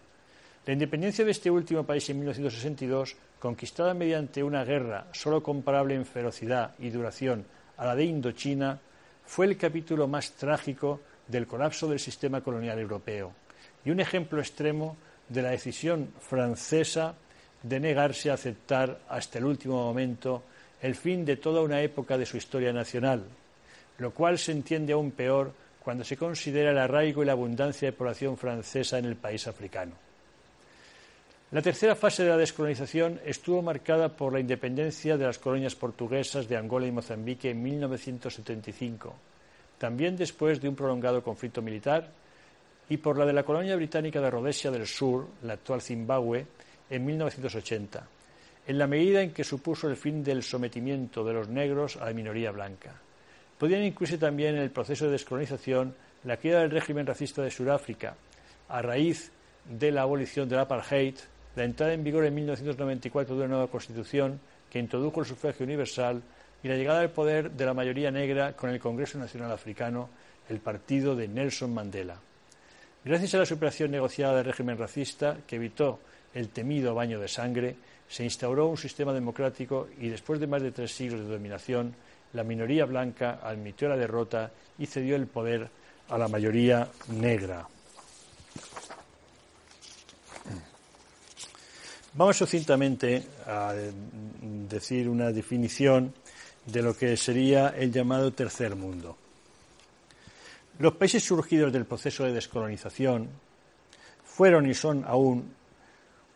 La 0.67 0.73
independencia 0.73 1.25
de 1.25 1.31
este 1.31 1.51
último 1.51 1.85
país 1.85 2.11
en 2.11 2.19
1962, 2.19 3.17
conquistada 3.39 3.95
mediante 3.95 4.43
una 4.43 4.65
guerra 4.65 5.07
solo 5.13 5.43
comparable 5.43 5.95
en 5.95 6.05
ferocidad 6.05 6.73
y 6.81 6.91
duración 6.91 7.45
a 7.77 7.87
la 7.87 7.97
de 7.97 8.05
Indochina 8.05 8.79
fue 9.25 9.47
el 9.47 9.57
capítulo 9.57 10.07
más 10.07 10.33
trágico 10.33 11.01
del 11.27 11.47
colapso 11.47 11.89
del 11.89 11.99
sistema 11.99 12.41
colonial 12.41 12.79
europeo 12.79 13.33
y 13.85 13.91
un 13.91 14.01
ejemplo 14.01 14.41
extremo 14.41 14.97
de 15.29 15.43
la 15.43 15.51
decisión 15.51 16.13
francesa 16.21 17.15
de 17.63 17.81
negarse 17.81 18.31
a 18.31 18.35
aceptar 18.35 19.01
hasta 19.09 19.39
el 19.39 19.45
último 19.45 19.83
momento 19.85 20.45
el 20.81 20.95
fin 20.95 21.25
de 21.25 21.37
toda 21.37 21.63
una 21.63 21.81
época 21.81 22.17
de 22.19 22.27
su 22.27 22.37
historia 22.37 22.73
nacional, 22.73 23.25
lo 23.99 24.13
cual 24.13 24.39
se 24.39 24.53
entiende 24.53 24.93
aún 24.93 25.11
peor 25.11 25.53
cuando 25.83 26.05
se 26.05 26.17
considera 26.17 26.71
el 26.71 26.79
arraigo 26.79 27.23
y 27.23 27.27
la 27.27 27.33
abundancia 27.33 27.87
de 27.87 27.97
población 27.97 28.37
francesa 28.37 28.99
en 28.99 29.07
el 29.07 29.17
país 29.17 29.47
africano. 29.47 30.06
La 31.53 31.63
tercera 31.63 31.95
fase 31.95 32.25
de 32.25 32.31
la 32.31 32.37
descolonización 32.37 33.21
estuvo 33.25 33.63
marcada 33.63 34.09
por 34.09 34.33
la 34.33 34.41
independencia 34.41 35.17
de 35.17 35.27
las 35.27 35.39
colonias 35.39 35.77
portuguesas 35.77 36.49
de 36.49 36.57
Angola 36.57 36.89
y 36.89 36.91
Mozambique 36.91 37.51
en 37.51 37.63
1975, 37.63 39.15
también 39.79 40.17
después 40.17 40.61
de 40.61 40.69
un 40.69 40.75
prolongado 40.75 41.23
conflicto 41.23 41.63
militar, 41.63 42.11
y 42.89 42.97
por 42.97 43.17
la 43.17 43.25
de 43.25 43.33
la 43.33 43.45
colonia 43.45 43.77
británica 43.77 44.21
de 44.21 44.29
Rhodesia 44.29 44.73
del 44.73 44.89
Sur, 44.89 45.29
la 45.45 45.53
actual 45.53 45.81
Zimbabue, 45.81 46.45
en 46.91 47.07
1980, 47.07 48.09
en 48.67 48.79
la 48.79 48.89
medida 48.89 49.23
en 49.23 49.31
que 49.31 49.45
supuso 49.45 49.89
el 49.89 49.97
fin 49.97 50.25
del 50.25 50.43
sometimiento 50.43 51.23
de 51.23 51.33
los 51.33 51.49
negros 51.49 51.97
a 51.97 52.07
la 52.07 52.13
minoría 52.13 52.51
blanca. 52.51 52.93
Podían 53.57 53.85
incluirse 53.85 54.19
también 54.19 54.57
en 54.57 54.63
el 54.63 54.71
proceso 54.71 55.05
de 55.05 55.13
descolonización 55.13 55.95
la 56.25 56.39
caída 56.39 56.63
del 56.63 56.73
régimen 56.73 57.07
racista 57.07 57.41
de 57.41 57.53
Sudáfrica, 57.53 58.17
a 58.69 58.83
raíz 58.83 59.31
de 59.65 59.93
la 59.93 60.03
abolición 60.03 60.49
del 60.49 60.59
apartheid 60.59 61.15
la 61.57 61.65
entrada 61.65 61.95
en 61.95 62.05
vigor 62.05 62.25
en 62.25 62.35
1994 62.35 63.35
de 63.35 63.41
una 63.41 63.51
nueva 63.51 63.71
constitución 63.71 64.39
que 64.71 64.79
introdujo 64.79 65.21
el 65.21 65.27
sufragio 65.27 65.65
universal 65.65 66.23
y 66.63 66.69
la 66.69 66.77
llegada 66.77 67.01
al 67.01 67.11
poder 67.11 67.51
de 67.51 67.67
la 67.67 67.75
mayoría 67.75 68.11
negra 68.11 68.53
con 68.53 68.71
el 68.71 68.79
Congreso 68.79 69.19
Nacional 69.19 69.51
Africano, 69.51 70.11
el 70.49 70.61
partido 70.61 71.17
de 71.17 71.29
Nelson 71.29 71.73
Mandela. 71.73 72.17
Gracias 73.05 73.35
a 73.35 73.39
la 73.39 73.47
superación 73.47 73.91
negociada 73.91 74.37
del 74.37 74.47
régimen 74.47 74.77
racista, 74.77 75.39
que 75.47 75.57
evitó 75.57 76.01
el 76.35 76.51
temido 76.51 76.95
baño 76.95 77.19
de 77.19 77.29
sangre, 77.29 77.77
se 78.09 78.25
instauró 78.25 78.67
un 78.67 78.77
sistema 78.77 79.13
democrático 79.13 79.89
y 79.99 80.09
después 80.09 80.39
de 80.39 80.47
más 80.47 80.63
de 80.63 80.73
tres 80.73 80.93
siglos 80.93 81.21
de 81.21 81.33
dominación, 81.33 81.95
la 82.35 82.45
minoría 82.45 82.85
blanca 82.85 83.41
admitió 83.43 83.89
la 83.89 83.97
derrota 83.97 84.51
y 84.79 84.87
cedió 84.87 85.17
el 85.17 85.27
poder 85.27 85.69
a 86.09 86.19
la 86.19 86.29
mayoría 86.29 86.89
negra. 87.09 87.67
Vamos 92.17 92.39
sucintamente 92.39 93.23
a 93.47 93.75
decir 94.71 95.07
una 95.07 95.31
definición 95.31 96.15
de 96.65 96.81
lo 96.81 96.97
que 96.97 97.15
sería 97.15 97.75
el 97.77 97.93
llamado 97.93 98.33
tercer 98.33 98.75
mundo. 98.75 99.19
Los 100.79 100.95
países 100.95 101.23
surgidos 101.23 101.71
del 101.71 101.85
proceso 101.85 102.25
de 102.25 102.33
descolonización 102.33 103.29
fueron 104.25 104.67
y 104.67 104.73
son 104.73 105.05
aún 105.07 105.53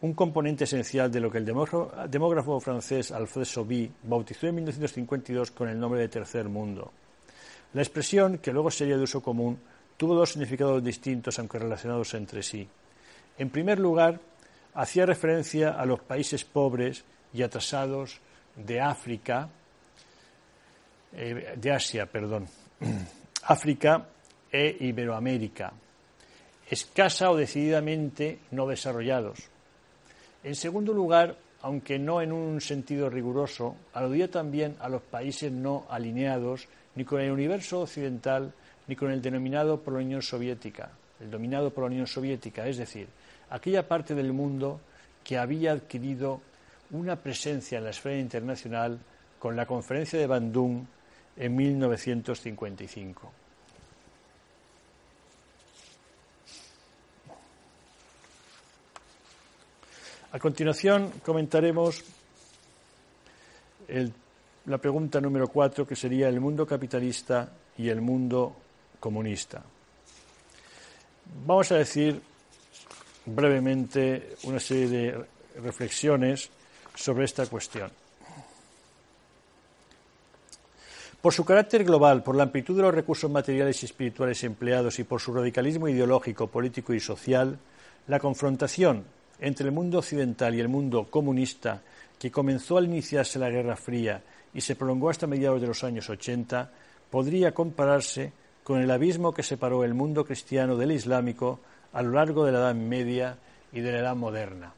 un 0.03 0.13
componente 0.13 0.65
esencial 0.65 1.11
de 1.11 1.21
lo 1.21 1.31
que 1.31 1.39
el 1.39 1.47
demógrafo 1.47 2.61
francés 2.61 3.11
Alfred 3.11 3.47
Sauvy 3.47 3.91
bautizó 4.03 4.49
en 4.49 4.57
1952 4.57 5.51
con 5.51 5.71
el 5.71 5.81
nombre 5.81 6.01
de 6.01 6.09
tercer 6.09 6.47
mundo. 6.51 6.93
La 7.73 7.81
expresión, 7.81 8.37
que 8.37 8.53
luego 8.53 8.71
sería 8.71 8.99
de 8.99 9.05
uso 9.05 9.23
común, 9.23 9.59
tuvo 9.97 10.15
dos 10.15 10.33
significados 10.33 10.85
distintos 10.85 11.39
aunque 11.39 11.59
relacionados 11.59 12.13
entre 12.13 12.43
sí. 12.43 12.69
En 13.39 13.49
primer 13.49 13.79
lugar, 13.79 14.21
hacía 14.75 15.07
referencia 15.07 15.71
a 15.71 15.85
los 15.85 16.01
países 16.01 16.45
pobres 16.45 17.05
y 17.33 17.43
atrasados 17.43 18.21
de 18.57 18.81
África, 18.81 19.49
eh, 21.13 21.55
de 21.57 21.73
Asia, 21.73 22.07
perdón, 22.07 22.47
África 23.45 24.07
e 24.51 24.77
Iberoamérica, 24.81 25.73
escasa 26.71 27.31
o 27.31 27.37
decididamente 27.37 28.39
no 28.51 28.67
desarrollados. 28.67 29.39
En 30.43 30.55
segundo 30.55 30.93
lugar, 30.93 31.37
aunque 31.63 31.99
no 31.99 32.23
en 32.23 32.33
un 32.33 32.61
sentido 32.61 33.11
riguroso, 33.11 33.77
aludía 33.93 34.31
también 34.31 34.77
a 34.81 34.89
los 34.89 35.03
países 35.03 35.53
no 35.53 35.87
alineados 35.91 36.69
ni 36.95 37.05
con 37.05 37.21
el 37.21 37.31
universo 37.31 37.83
occidental 37.83 38.53
ni 38.87 38.97
con 38.97 39.11
el 39.11 39.23
denominado 39.23 39.81
por 39.81 39.95
la 39.95 40.01
Unión 40.01 40.23
Soviética, 40.23 40.91
el 41.21 41.31
dominado 41.31 41.71
por 41.71 41.85
la 41.85 41.91
Unión 41.91 42.07
Soviética, 42.07 42.67
es 42.67 42.79
decir, 42.79 43.09
aquella 43.51 43.87
parte 43.87 44.15
del 44.15 44.33
mundo 44.33 44.81
que 45.23 45.39
había 45.39 45.73
adquirido 45.73 46.41
una 46.91 47.17
presencia 47.17 47.79
en 47.79 47.85
la 47.85 47.91
esfera 47.91 48.19
internacional 48.19 48.99
con 49.39 49.55
la 49.57 49.67
conferencia 49.67 50.19
de 50.19 50.27
Bandung 50.27 50.85
en 51.37 51.57
1955. 51.57 53.33
A 60.33 60.39
continuación 60.39 61.11
comentaremos 61.25 62.05
la 64.67 64.79
pregunta 64.79 65.21
número 65.21 65.49
cuatro, 65.49 65.85
que 65.85 65.97
sería 65.97 66.29
el 66.29 66.39
mundo 66.39 66.65
capitalista 66.65 67.51
y 67.77 67.89
el 67.89 68.01
mundo 68.01 68.55
comunista. 69.01 69.63
Vamos 71.45 71.73
a 71.73 71.77
decir 71.77 72.21
brevemente 73.27 74.37
una 74.45 74.61
serie 74.61 74.89
de 74.89 75.25
reflexiones 75.63 76.51
sobre 76.95 77.25
esta 77.25 77.47
cuestión. 77.47 77.91
Por 81.21 81.35
su 81.35 81.45
carácter 81.45 81.85
global, 81.85 82.23
por 82.23 82.35
la 82.35 82.45
amplitud 82.45 82.77
de 82.77 82.83
los 82.83 82.95
recursos 82.95 83.31
materiales 83.31 83.83
y 83.83 83.87
espirituales 83.87 84.43
empleados 84.43 84.99
y 84.99 85.05
por 85.05 85.21
su 85.21 85.35
radicalismo 85.35 85.87
ideológico, 85.87 86.47
político 86.47 86.95
y 86.95 87.01
social, 87.01 87.59
la 88.07 88.19
confrontación 88.19 89.05
entre 89.39 89.67
el 89.67 89.73
mundo 89.73 89.99
occidental 89.99 90.55
y 90.55 90.61
el 90.61 90.69
mundo 90.69 91.09
comunista, 91.11 91.83
que 92.19 92.31
comenzó 92.31 92.79
al 92.79 92.87
iniciarse 92.87 93.39
la 93.39 93.51
Guerra 93.51 93.77
Fría 93.77 94.23
y 94.55 94.63
se 94.63 94.77
prolongó 94.77 95.11
hasta 95.11 95.27
mediados 95.27 95.61
de 95.61 95.67
los 95.67 95.85
años 95.85 96.09
80, 96.09 96.71
podría 97.11 97.53
compararse 97.53 98.33
con 98.65 98.81
el 98.81 98.91
abismo 98.91 99.33
que 99.33 99.43
separó 99.43 99.85
el 99.85 99.95
mundo 99.95 100.25
cristiano 100.25 100.77
del 100.77 100.93
islámico 100.93 101.61
a 101.93 102.03
lo 102.03 102.13
largo 102.13 102.45
de 102.45 102.53
la 102.53 102.59
Edad 102.59 102.75
Media 102.75 103.37
y 103.73 103.81
de 103.81 103.93
la 103.93 103.99
Edad 104.01 104.17
Moderna. 104.17 104.73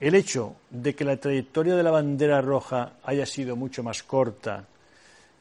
El 0.00 0.14
hecho 0.14 0.56
de 0.70 0.94
que 0.94 1.04
la 1.04 1.16
trayectoria 1.16 1.76
de 1.76 1.82
la 1.82 1.92
bandera 1.92 2.40
roja 2.40 2.94
haya 3.04 3.24
sido 3.24 3.54
mucho 3.54 3.82
más 3.82 4.02
corta 4.02 4.64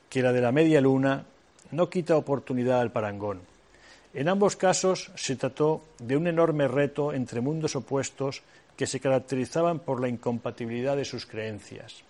que 0.08 0.22
la 0.22 0.32
de 0.32 0.42
la 0.42 0.52
media 0.52 0.82
luna 0.82 1.26
no 1.72 1.90
quita 1.90 2.18
oportunidad 2.18 2.80
al 2.80 2.92
parangón. 2.92 3.42
En 4.14 4.28
ambos 4.28 4.56
casos 4.58 5.12
se 5.16 5.38
trató 5.38 5.82
de 6.00 6.18
un 6.18 6.28
enorme 6.28 6.68
reto 6.68 7.14
entre 7.14 7.42
mundos 7.42 7.76
opuestos 7.76 8.44
que 8.76 8.86
se 8.86 9.00
caracterizaban 9.00 9.80
por 9.80 10.02
la 10.02 10.10
incompatibilidad 10.10 10.98
de 10.98 11.06
sus 11.06 11.26
creencias 11.26 12.04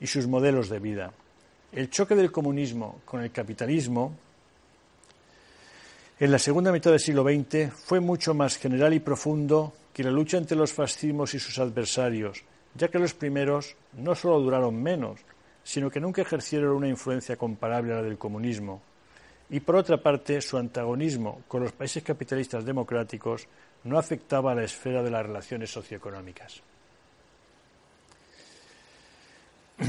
y 0.00 0.06
sus 0.06 0.26
modelos 0.26 0.68
de 0.68 0.78
vida. 0.78 1.12
El 1.72 1.90
choque 1.90 2.14
del 2.14 2.32
comunismo 2.32 3.00
con 3.04 3.22
el 3.22 3.32
capitalismo 3.32 4.14
en 6.20 6.30
la 6.30 6.38
segunda 6.38 6.70
mitad 6.70 6.90
del 6.90 7.00
siglo 7.00 7.24
XX 7.24 7.72
fue 7.72 7.98
mucho 7.98 8.34
más 8.34 8.58
general 8.58 8.92
y 8.92 9.00
profundo 9.00 9.72
que 9.94 10.04
la 10.04 10.10
lucha 10.10 10.36
entre 10.36 10.54
los 10.54 10.70
fascismos 10.70 11.32
y 11.32 11.38
sus 11.38 11.58
adversarios, 11.58 12.44
ya 12.74 12.88
que 12.88 12.98
los 12.98 13.14
primeros 13.14 13.74
no 13.94 14.14
solo 14.14 14.38
duraron 14.38 14.82
menos, 14.82 15.18
sino 15.64 15.90
que 15.90 15.98
nunca 15.98 16.20
ejercieron 16.20 16.76
una 16.76 16.88
influencia 16.88 17.36
comparable 17.36 17.94
a 17.94 17.96
la 17.96 18.02
del 18.02 18.18
comunismo, 18.18 18.82
y 19.48 19.60
por 19.60 19.76
otra 19.76 19.96
parte 19.96 20.42
su 20.42 20.58
antagonismo 20.58 21.40
con 21.48 21.62
los 21.62 21.72
países 21.72 22.02
capitalistas 22.02 22.66
democráticos 22.66 23.48
no 23.84 23.98
afectaba 23.98 24.52
a 24.52 24.54
la 24.54 24.64
esfera 24.64 25.02
de 25.02 25.10
las 25.10 25.24
relaciones 25.24 25.70
socioeconómicas. 25.70 26.60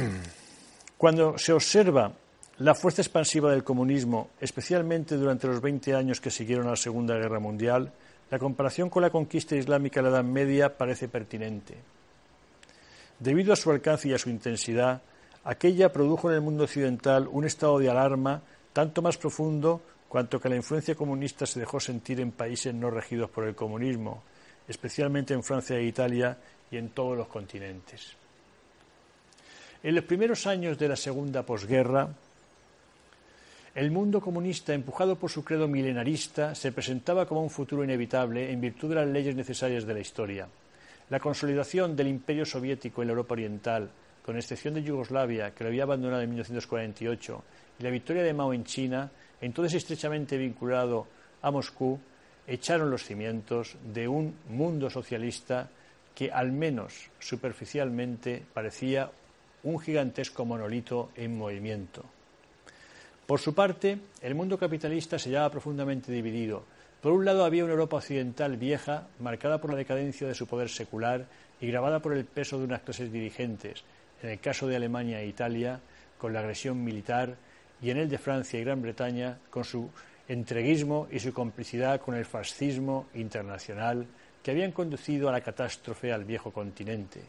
Cuando 0.98 1.38
se 1.38 1.52
observa 1.52 2.14
la 2.62 2.76
fuerza 2.76 3.01
expansiva 3.01 3.49
del 3.49 3.64
comunismo, 3.64 4.30
especialmente 4.39 5.18
durante 5.18 5.47
los 5.47 5.62
20 5.62 5.95
años 5.95 6.22
que 6.22 6.30
siguieron 6.30 6.68
a 6.68 6.72
la 6.72 6.76
Segunda 6.76 7.16
Guerra 7.16 7.39
Mundial, 7.39 7.91
la 8.30 8.38
comparación 8.38 8.88
con 8.88 9.01
la 9.01 9.09
conquista 9.09 9.55
islámica 9.55 9.99
de 9.99 10.03
la 10.03 10.18
Edad 10.18 10.24
Media 10.24 10.78
parece 10.78 11.07
pertinente. 11.07 11.76
Debido 13.18 13.51
a 13.51 13.55
su 13.55 13.72
alcance 13.72 14.09
y 14.09 14.14
a 14.14 14.20
su 14.20 14.30
intensidad, 14.30 15.01
aquella 15.43 15.91
produjo 15.91 16.30
en 16.30 16.36
el 16.36 16.41
mundo 16.41 16.66
occidental 16.66 17.28
un 17.32 17.45
estado 17.45 17.80
de 17.80 17.89
alarma 17.89 18.43
tanto 18.74 19.01
más 19.01 19.18
profundo 19.18 19.82
cuanto 20.07 20.39
que 20.39 20.49
la 20.49 20.55
influencia 20.55 20.93
comunista 20.93 21.47
se 21.47 21.59
dejó 21.59 21.80
sentir 21.80 22.20
en 22.20 22.32
países 22.32 22.76
no 22.76 22.91
regidos 22.91 23.32
por 23.32 23.45
el 23.45 23.55
comunismo, 23.55 24.22
especialmente 24.68 25.34
en 25.34 25.41
Francia 25.41 25.78
e 25.78 25.84
Italia 25.84 26.38
y 26.70 26.78
en 26.78 26.89
todos 26.89 27.18
los 27.18 27.28
continentes. 27.28 28.16
En 29.82 29.95
los 29.95 30.03
primeros 30.03 30.45
años 30.45 30.78
de 30.78 30.89
la 30.89 30.95
segunda 30.95 31.41
posguerra, 31.41 32.07
el 33.74 33.89
mundo 33.89 34.19
comunista, 34.19 34.74
empujado 34.74 35.15
por 35.15 35.32
su 35.32 35.45
credo 35.45 35.65
milenarista, 35.65 36.53
se 36.55 36.74
presentaba 36.74 37.26
como 37.26 37.41
un 37.41 37.49
futuro 37.49 37.86
inevitable 37.86 38.51
en 38.51 38.59
virtud 38.59 38.89
de 38.89 38.95
las 38.95 39.07
leyes 39.07 39.34
necesarias 39.34 39.86
de 39.86 39.93
la 39.93 40.01
historia. 40.01 40.49
La 41.09 41.22
consolidación 41.22 41.95
del 41.95 42.09
imperio 42.09 42.45
soviético 42.45 43.01
en 43.01 43.07
la 43.07 43.11
Europa 43.13 43.34
Oriental, 43.34 43.89
con 44.26 44.36
excepción 44.36 44.74
de 44.74 44.84
Yugoslavia, 44.84 45.51
que 45.55 45.63
lo 45.63 45.69
había 45.69 45.84
abandonado 45.84 46.22
en 46.22 46.30
1948, 46.32 47.43
y 47.80 47.84
la 47.84 47.89
victoria 47.89 48.24
de 48.24 48.34
Mao 48.34 48.53
en 48.53 48.65
China, 48.65 49.09
entonces 49.39 49.76
estrechamente 49.76 50.38
vinculado 50.38 51.07
a 51.41 51.49
Moscú, 51.49 51.97
echaron 52.47 52.89
los 52.89 53.05
cimientos 53.05 53.78
de 53.93 54.05
un 54.05 54.36
mundo 54.49 54.89
socialista 54.89 55.69
que 56.13 56.30
al 56.30 56.51
menos 56.51 57.09
superficialmente 57.19 58.43
parecía 58.53 59.09
un 59.63 59.80
gigantesco 59.80 60.43
monolito 60.43 61.11
en 61.15 61.38
movimiento. 61.38 62.03
Por 63.32 63.40
su 63.40 63.56
parte, 63.56 63.98
el 64.22 64.36
mundo 64.36 64.58
capitalista 64.58 65.18
se 65.18 65.30
hallaba 65.30 65.52
profundamente 65.52 66.12
dividido. 66.12 66.66
Por 67.02 67.14
un 67.14 67.24
lado 67.24 67.46
había 67.46 67.64
una 67.64 67.72
Europa 67.72 67.96
occidental 67.96 68.58
vieja, 68.58 69.08
marcada 69.20 69.62
por 69.62 69.72
la 69.72 69.78
decadencia 69.78 70.28
de 70.28 70.36
su 70.36 70.48
poder 70.48 70.68
secular 70.68 71.28
y 71.62 71.68
grabada 71.68 72.02
por 72.02 72.12
el 72.12 72.26
peso 72.26 72.58
de 72.58 72.66
unas 72.66 72.82
clases 72.82 73.10
dirigentes, 73.10 73.86
en 74.22 74.32
el 74.32 74.42
caso 74.42 74.68
de 74.68 74.76
Alemania 74.76 75.22
e 75.22 75.28
Italia, 75.28 75.80
con 76.18 76.34
la 76.34 76.42
agresión 76.42 76.84
militar, 76.84 77.38
y 77.82 77.90
en 77.90 78.00
el 78.00 78.10
de 78.10 78.18
Francia 78.18 78.60
y 78.60 78.66
Gran 78.66 78.82
Bretaña, 78.82 79.38
con 79.50 79.64
su 79.64 79.90
entreguismo 80.28 81.08
y 81.10 81.20
su 81.20 81.34
complicidad 81.34 82.02
con 82.02 82.16
el 82.16 82.26
fascismo 82.26 83.08
internacional 83.14 84.08
que 84.44 84.52
habían 84.52 84.74
conducido 84.74 85.30
a 85.30 85.32
la 85.32 85.40
catástrofe 85.40 86.12
al 86.12 86.26
viejo 86.26 86.52
continente. 86.52 87.22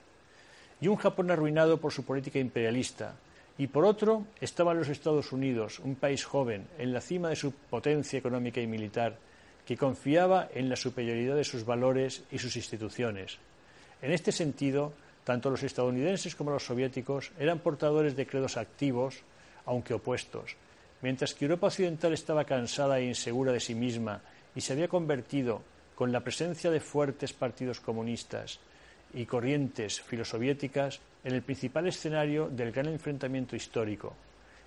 Y 0.80 0.88
un 0.88 0.96
Japón 0.96 1.30
arruinado 1.30 1.78
por 1.78 1.92
su 1.92 2.04
política 2.04 2.40
imperialista. 2.40 3.14
Y 3.62 3.68
por 3.68 3.84
otro 3.84 4.26
estaban 4.40 4.76
los 4.76 4.88
Estados 4.88 5.30
Unidos, 5.30 5.78
un 5.78 5.94
país 5.94 6.24
joven, 6.24 6.66
en 6.78 6.92
la 6.92 7.00
cima 7.00 7.28
de 7.28 7.36
su 7.36 7.52
potencia 7.52 8.18
económica 8.18 8.60
y 8.60 8.66
militar, 8.66 9.16
que 9.64 9.76
confiaba 9.76 10.48
en 10.52 10.68
la 10.68 10.74
superioridad 10.74 11.36
de 11.36 11.44
sus 11.44 11.64
valores 11.64 12.24
y 12.32 12.38
sus 12.38 12.56
instituciones. 12.56 13.38
En 14.02 14.10
este 14.10 14.32
sentido, 14.32 14.92
tanto 15.22 15.48
los 15.48 15.62
estadounidenses 15.62 16.34
como 16.34 16.50
los 16.50 16.66
soviéticos 16.66 17.30
eran 17.38 17.60
portadores 17.60 18.16
de 18.16 18.26
credos 18.26 18.56
activos, 18.56 19.22
aunque 19.64 19.94
opuestos. 19.94 20.56
Mientras 21.00 21.32
que 21.32 21.44
Europa 21.44 21.68
Occidental 21.68 22.12
estaba 22.14 22.44
cansada 22.44 22.98
e 22.98 23.04
insegura 23.06 23.52
de 23.52 23.60
sí 23.60 23.76
misma 23.76 24.22
y 24.56 24.60
se 24.60 24.72
había 24.72 24.88
convertido, 24.88 25.62
con 25.94 26.10
la 26.10 26.24
presencia 26.24 26.72
de 26.72 26.80
fuertes 26.80 27.32
partidos 27.32 27.78
comunistas 27.78 28.58
y 29.14 29.24
corrientes 29.24 30.00
filosoviéticas, 30.00 30.98
en 31.24 31.34
el 31.34 31.42
principal 31.42 31.86
escenario 31.86 32.48
del 32.48 32.72
gran 32.72 32.88
enfrentamiento 32.88 33.56
histórico. 33.56 34.14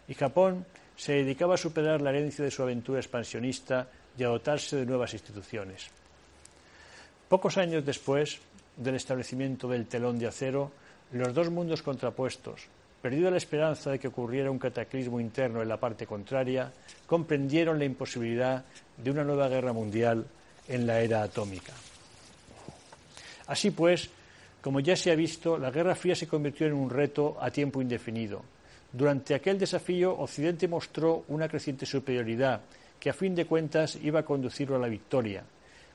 Y 0.07 0.13
Japón 0.13 0.65
se 0.95 1.13
dedicaba 1.13 1.55
a 1.55 1.57
superar 1.57 2.01
la 2.01 2.11
herencia 2.11 2.45
de 2.45 2.51
su 2.51 2.63
aventura 2.63 2.99
expansionista 2.99 3.87
y 4.17 4.23
a 4.23 4.29
dotarse 4.29 4.77
de 4.77 4.85
nuevas 4.85 5.13
instituciones. 5.13 5.89
Pocos 7.27 7.57
años 7.57 7.85
después, 7.85 8.39
del 8.77 8.95
establecimiento 8.95 9.67
del 9.67 9.87
telón 9.87 10.19
de 10.19 10.27
acero, 10.27 10.71
los 11.11 11.33
dos 11.33 11.49
mundos 11.49 11.81
contrapuestos, 11.81 12.67
perdida 13.01 13.31
la 13.31 13.37
esperanza 13.37 13.91
de 13.91 13.99
que 13.99 14.07
ocurriera 14.07 14.51
un 14.51 14.59
cataclismo 14.59 15.19
interno 15.19 15.61
en 15.61 15.69
la 15.69 15.79
parte 15.79 16.07
contraria, 16.07 16.71
comprendieron 17.05 17.77
la 17.77 17.85
imposibilidad 17.85 18.63
de 18.97 19.11
una 19.11 19.23
nueva 19.23 19.47
guerra 19.47 19.73
mundial 19.73 20.25
en 20.67 20.87
la 20.87 20.99
era 21.01 21.23
atómica. 21.23 21.73
Así 23.47 23.71
pues, 23.71 24.09
como 24.65 24.79
ya 24.79 24.95
se 24.95 25.11
ha 25.11 25.15
visto, 25.15 25.59
la 25.59 25.69
Guerra 25.69 25.93
Fría 25.93 26.15
se 26.15 26.27
convirtió 26.27 26.65
en 26.65 26.73
un 26.73 26.89
reto 26.89 27.37
a 27.39 27.51
tiempo 27.51 27.83
indefinido. 27.83 28.41
Durante 28.91 29.35
aquel 29.35 29.59
desafío, 29.59 30.17
Occidente 30.17 30.67
mostró 30.67 31.23
una 31.27 31.47
creciente 31.47 31.85
superioridad 31.85 32.61
que, 32.99 33.11
a 33.11 33.13
fin 33.13 33.35
de 33.35 33.45
cuentas, 33.45 33.95
iba 34.01 34.21
a 34.21 34.25
conducirlo 34.25 34.75
a 34.75 34.79
la 34.79 34.87
victoria, 34.87 35.43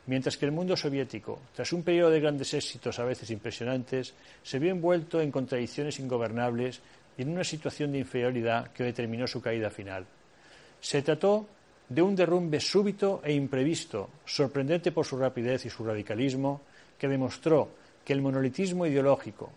mientras 0.07 0.37
que 0.37 0.47
el 0.47 0.53
mundo 0.53 0.77
soviético, 0.77 1.41
tras 1.53 1.73
un 1.73 1.83
periodo 1.83 2.11
de 2.11 2.21
grandes 2.21 2.55
éxitos 2.55 2.97
a 3.01 3.05
veces 3.05 3.33
impresionantes, 3.33 4.15
se 4.41 4.61
vio 4.61 4.71
envuelto 4.71 5.21
en 5.21 5.33
contradicciones 5.33 5.99
ingobernables 5.99 6.81
y 7.19 7.23
en 7.23 7.31
una 7.31 7.43
situación 7.43 7.91
de 7.91 7.99
inferioridad 7.99 8.71
que 8.71 8.85
determinó 8.85 9.27
su 9.27 9.43
caída 9.43 9.71
final. 9.71 10.07
Se 10.81 11.03
trató 11.03 11.45
de 11.89 12.03
un 12.03 12.15
derrumbe 12.15 12.61
súbito 12.61 13.21
e 13.25 13.33
imprevisto, 13.33 14.11
sorprendente 14.25 14.93
por 14.93 15.05
su 15.05 15.19
rapidez 15.19 15.67
y 15.67 15.71
su 15.71 15.85
radicalismo, 15.85 16.61
que 16.97 17.09
demostró 17.09 17.80
que 18.05 18.13
el 18.13 18.23
monolitismo 18.23 18.87
ideológico, 18.87 19.51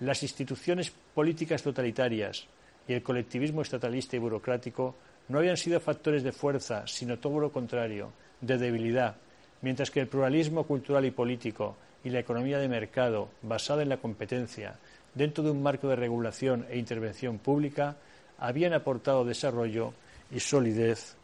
las 0.00 0.22
instituciones 0.22 0.92
políticas 1.14 1.62
totalitarias 1.62 2.46
y 2.86 2.92
el 2.92 3.02
colectivismo 3.02 3.62
estatalista 3.62 4.16
y 4.16 4.18
burocrático 4.18 4.94
no 5.28 5.38
habían 5.38 5.56
sido 5.56 5.80
factores 5.80 6.22
de 6.22 6.32
fuerza, 6.32 6.86
sino 6.86 7.18
todo 7.18 7.40
lo 7.40 7.52
contrario, 7.52 8.12
de 8.40 8.58
debilidad, 8.58 9.16
mientras 9.62 9.90
que 9.90 10.00
el 10.00 10.08
pluralismo 10.08 10.64
cultural 10.64 11.04
y 11.04 11.10
político 11.10 11.76
y 12.02 12.10
la 12.10 12.20
economía 12.20 12.58
de 12.58 12.68
mercado, 12.68 13.30
basada 13.42 13.82
en 13.82 13.88
la 13.88 13.96
competencia, 13.96 14.76
dentro 15.14 15.42
de 15.42 15.50
un 15.50 15.62
marco 15.62 15.88
de 15.88 15.96
regulación 15.96 16.66
e 16.68 16.78
intervención 16.78 17.38
pública, 17.38 17.96
habían 18.38 18.74
aportado 18.74 19.24
desarrollo 19.24 19.94
y 20.30 20.40
solidez 20.40 21.16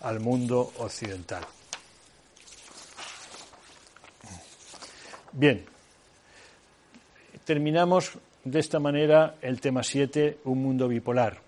al 0.00 0.20
mundo 0.20 0.72
occidental. 0.78 1.44
Bien, 5.32 5.64
terminamos 7.46 8.18
de 8.44 8.58
esta 8.58 8.80
manera 8.80 9.36
el 9.40 9.60
tema 9.60 9.84
7, 9.84 10.38
un 10.44 10.62
mundo 10.62 10.88
bipolar. 10.88 11.45